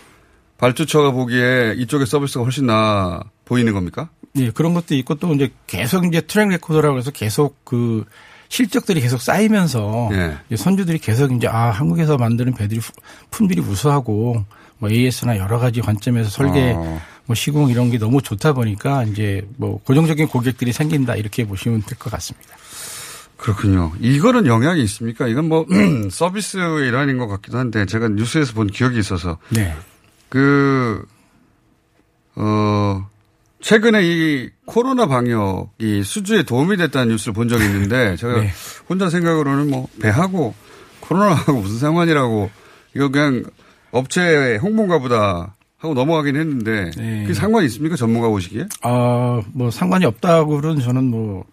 발주처가 0.58 1.10
보기에 1.10 1.74
이쪽의 1.78 2.06
서비스가 2.06 2.44
훨씬 2.44 2.66
나아 2.66 3.20
보이는 3.44 3.72
겁니까? 3.72 4.08
예, 4.36 4.50
그런 4.52 4.72
것도 4.72 4.94
있고 4.94 5.16
또 5.16 5.34
이제 5.34 5.50
계속 5.66 6.04
이제 6.06 6.20
트랙 6.20 6.48
레코더라고 6.50 6.96
해서 6.96 7.10
계속 7.10 7.64
그 7.64 8.04
실적들이 8.48 9.00
계속 9.00 9.20
쌓이면서 9.20 10.10
예. 10.12 10.56
선주들이 10.56 10.98
계속 10.98 11.32
이제 11.32 11.48
아 11.48 11.70
한국에서 11.70 12.16
만드는 12.18 12.54
배들이 12.54 12.78
후- 12.78 12.92
품질이 13.32 13.62
우수하고 13.62 14.44
뭐 14.78 14.90
AS나 14.90 15.38
여러 15.38 15.58
가지 15.58 15.80
관점에서 15.80 16.30
설계 16.30 16.72
어. 16.76 17.00
뭐 17.26 17.34
시공 17.34 17.68
이런 17.70 17.90
게 17.90 17.98
너무 17.98 18.22
좋다 18.22 18.52
보니까 18.52 19.02
이제 19.04 19.44
뭐 19.56 19.80
고정적인 19.82 20.28
고객들이 20.28 20.72
생긴다 20.72 21.16
이렇게 21.16 21.44
보시면 21.44 21.82
될 21.82 21.98
것 21.98 22.10
같습니다. 22.12 22.54
그렇군요. 23.42 23.90
이거는 23.98 24.46
영향이 24.46 24.80
있습니까? 24.84 25.26
이건 25.26 25.48
뭐 25.48 25.66
서비스 26.10 26.58
일환인 26.58 27.18
것 27.18 27.26
같기도 27.26 27.58
한데 27.58 27.86
제가 27.86 28.08
뉴스에서 28.08 28.54
본 28.54 28.68
기억이 28.68 28.98
있어서 29.00 29.38
네. 29.50 29.74
그, 30.28 31.04
어, 32.36 33.08
최근에 33.60 34.00
이 34.02 34.50
코로나 34.64 35.06
방역이 35.06 36.04
수주에 36.04 36.44
도움이 36.44 36.76
됐다는 36.76 37.08
뉴스를 37.08 37.34
본 37.34 37.48
적이 37.48 37.64
있는데 37.64 38.14
제가 38.16 38.40
네. 38.40 38.50
혼자 38.88 39.10
생각으로는 39.10 39.70
뭐 39.70 39.88
배하고 40.00 40.54
코로나하고 41.00 41.60
무슨 41.60 41.78
상관이라고 41.78 42.48
이거 42.94 43.08
그냥 43.08 43.42
업체 43.90 44.56
홍보인가 44.56 45.00
보다 45.00 45.56
하고 45.78 45.94
넘어가긴 45.94 46.36
했는데 46.36 46.92
네. 46.96 47.22
그게 47.22 47.34
상관이 47.34 47.66
있습니까? 47.66 47.96
전문가 47.96 48.28
보시기에? 48.28 48.66
아, 48.82 49.42
뭐 49.52 49.70
상관이 49.72 50.04
없다고는 50.04 50.80
저는 50.80 51.04
뭐, 51.10 51.44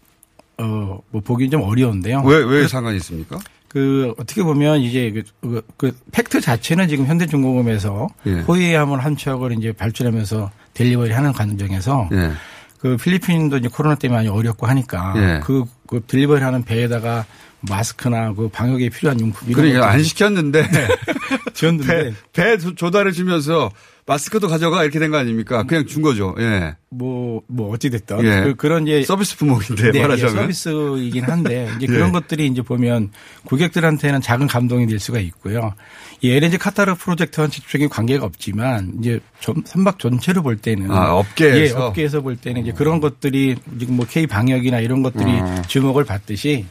어, 0.60 1.00
뭐 1.10 1.22
보기 1.22 1.50
좀 1.50 1.62
어려운데요. 1.62 2.22
왜, 2.26 2.44
왜 2.44 2.68
상관이 2.68 2.98
있습니까? 2.98 3.40
그 3.70 4.14
어떻게 4.18 4.44
보면 4.44 4.80
이제 4.82 5.12
그, 5.12 5.24
그, 5.48 5.62
그 5.78 5.98
팩트 6.12 6.42
자체는 6.42 6.88
지금 6.88 7.06
현대중공업에서 7.06 8.10
예. 8.26 8.40
호위함을 8.42 9.04
한 9.04 9.16
척을 9.16 9.54
이제 9.58 9.72
발주하면서 9.72 10.52
델리버리 10.74 11.12
하는 11.12 11.32
과정에서 11.32 12.10
예. 12.12 12.32
그 12.80 12.98
필리핀도 12.98 13.58
이제 13.58 13.70
코로나 13.72 13.96
때문에 13.96 14.20
많이 14.20 14.28
어렵고 14.28 14.66
하니까 14.66 15.14
예. 15.18 15.40
그, 15.44 15.66
그 15.88 16.02
델리버리 16.02 16.42
하는 16.42 16.64
배에다가 16.64 17.26
마스크나 17.62 18.34
그 18.34 18.48
방역에 18.50 18.90
필요한 18.90 19.20
용품 19.20 19.50
이런 19.50 19.62
그러니까 19.64 19.90
안 19.92 20.02
시켰는데 20.04 20.68
지었는데 21.54 22.14
배, 22.34 22.58
배 22.58 22.58
조달해 22.76 23.12
주면서 23.12 23.70
마스크도 24.06 24.48
가져가 24.48 24.82
이렇게 24.84 24.98
된 24.98 25.12
거 25.12 25.18
아닙니까? 25.18 25.62
그냥 25.64 25.86
준 25.86 26.02
거죠. 26.02 26.34
예. 26.40 26.76
뭐, 26.90 27.44
뭐, 27.48 27.72
어찌 27.72 27.92
됐든. 27.92 28.26
예. 28.26 28.42
그, 28.42 28.56
그런 28.56 28.88
이제. 28.88 29.04
서비스 29.04 29.38
품목인데 29.38 29.92
네, 29.92 30.02
말하자면. 30.02 30.36
예, 30.36 30.52
서비스이긴 30.54 31.26
한데, 31.26 31.70
이제 31.78 31.86
예. 31.88 31.94
그런 31.94 32.12
것들이 32.12 32.48
이제 32.48 32.64
보면 32.64 33.12
고객들한테는 33.46 34.22
작은 34.22 34.48
감동이 34.48 34.88
될 34.88 34.98
수가 35.00 35.20
있고요. 35.20 35.76
이 36.22 36.32
LNG 36.32 36.58
카타르 36.58 36.96
프로젝트와는 36.96 37.52
직접적인 37.52 37.90
관계가 37.90 38.26
없지만, 38.26 38.94
이제 39.00 39.20
전- 39.42 39.62
선박 39.64 40.00
전체로 40.00 40.42
볼 40.42 40.58
때는. 40.58 40.90
아, 40.90 41.14
업계에서? 41.14 41.80
예, 41.80 41.84
업계에서 41.84 42.22
볼 42.22 42.36
때는 42.36 42.64
이제 42.64 42.72
그런 42.72 43.00
것들이 43.02 43.58
지금 43.80 43.96
뭐 43.98 44.08
K 44.10 44.26
방역이나 44.26 44.80
이런 44.80 45.04
것들이 45.04 45.26
음. 45.26 45.62
주목을 45.68 46.06
받듯이, 46.06 46.66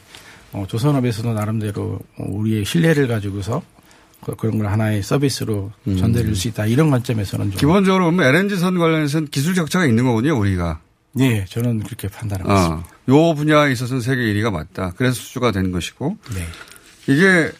어, 0.53 0.65
조선업에서도 0.67 1.33
나름대로 1.33 1.99
우리의 2.17 2.65
신뢰를 2.65 3.07
가지고서 3.07 3.61
그- 4.21 4.35
그런 4.35 4.57
걸 4.57 4.67
하나의 4.67 5.01
서비스로 5.03 5.71
전달해 5.85 6.25
줄수 6.25 6.47
있다. 6.49 6.65
이런 6.65 6.89
관점에서는 6.89 7.45
좀. 7.51 7.53
음. 7.53 7.57
기본적으로 7.57 8.05
보면 8.05 8.25
LNG선 8.27 8.77
관련해서는 8.77 9.27
기술 9.29 9.53
격차가 9.55 9.85
있는 9.85 10.03
거군요, 10.03 10.37
우리가. 10.37 10.81
네, 11.13 11.45
저는 11.49 11.79
그렇게 11.83 12.07
판단하고 12.07 12.51
있습니다. 12.53 12.87
어, 12.89 13.29
요 13.31 13.35
분야에 13.35 13.71
있어서는 13.71 14.01
세계 14.01 14.21
1위가 14.33 14.51
맞다. 14.51 14.93
그래서 14.97 15.15
수주가 15.15 15.51
되는 15.51 15.71
것이고. 15.71 16.17
네. 16.35 16.45
이게 17.13 17.51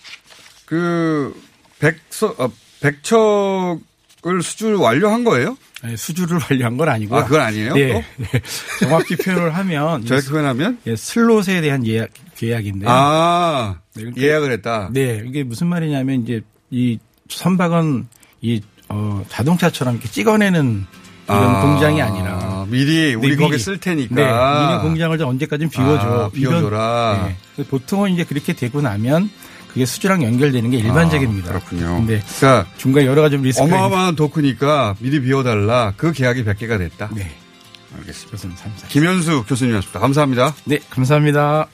그 0.65 1.33
백서 1.79 2.35
어, 2.37 2.51
백척을 2.81 4.41
수주를 4.43 4.75
완료한 4.75 5.23
거예요? 5.23 5.57
아니, 5.81 5.95
수주를 5.95 6.39
완료한 6.49 6.75
건 6.77 6.89
아니고. 6.89 7.15
아, 7.15 7.23
그건 7.23 7.41
아니에요? 7.41 7.73
네. 7.73 7.93
또? 7.93 8.03
네. 8.23 8.41
정확히 8.81 9.15
표현을 9.15 9.55
하면. 9.55 10.03
저렇게 10.07 10.29
표현하면? 10.29 10.79
예, 10.87 10.95
슬롯에 10.95 11.61
대한 11.61 11.85
예약, 11.87 12.09
계약인데요. 12.35 12.89
아, 12.89 13.75
네, 13.95 14.01
그러니까- 14.03 14.21
예약을 14.21 14.51
했다. 14.53 14.89
네. 14.91 15.23
이게 15.25 15.43
무슨 15.43 15.67
말이냐면 15.67 16.23
이제 16.23 16.41
이 16.69 16.99
선박은 17.29 18.07
이, 18.41 18.61
어, 18.89 19.23
자동차처럼 19.29 19.95
이렇게 19.95 20.09
찍어내는 20.09 20.85
이런 21.27 21.55
아, 21.55 21.61
공장이 21.61 22.01
아니라. 22.01 22.65
미리 22.69 23.13
우리 23.13 23.29
네, 23.31 23.35
거기 23.35 23.51
미리. 23.51 23.59
쓸 23.59 23.79
테니까. 23.79 24.15
네. 24.15 24.23
니네 24.23 24.81
공장을 24.81 25.17
좀 25.17 25.29
언제까지는 25.29 25.69
비워줘. 25.69 26.07
아, 26.25 26.29
비워줘라. 26.29 27.15
이런- 27.21 27.35
네. 27.57 27.63
보통은 27.69 28.11
이제 28.11 28.23
그렇게 28.23 28.53
되고 28.53 28.81
나면 28.81 29.29
그게 29.69 29.85
수주랑 29.85 30.23
연결되는 30.23 30.69
게 30.71 30.77
일반적입니다. 30.77 31.49
아, 31.49 31.53
그렇군요. 31.53 31.95
근데 31.95 32.21
그러니까 32.37 32.69
중간에 32.77 33.05
여러 33.05 33.21
가지 33.21 33.37
리스크가 33.37 33.65
어마어마한 33.65 34.15
도크니까 34.15 34.95
미리 34.99 35.21
비워달라. 35.21 35.93
그 35.95 36.11
계약이 36.11 36.43
100개가 36.43 36.77
됐다. 36.79 37.09
네. 37.13 37.31
알겠습니다. 37.97 38.37
3, 38.37 38.53
4. 38.77 38.87
김현수 38.87 39.45
교수님이었습니다. 39.47 39.99
감사합니다. 39.99 40.53
네, 40.65 40.79
감사합니다. 40.89 41.67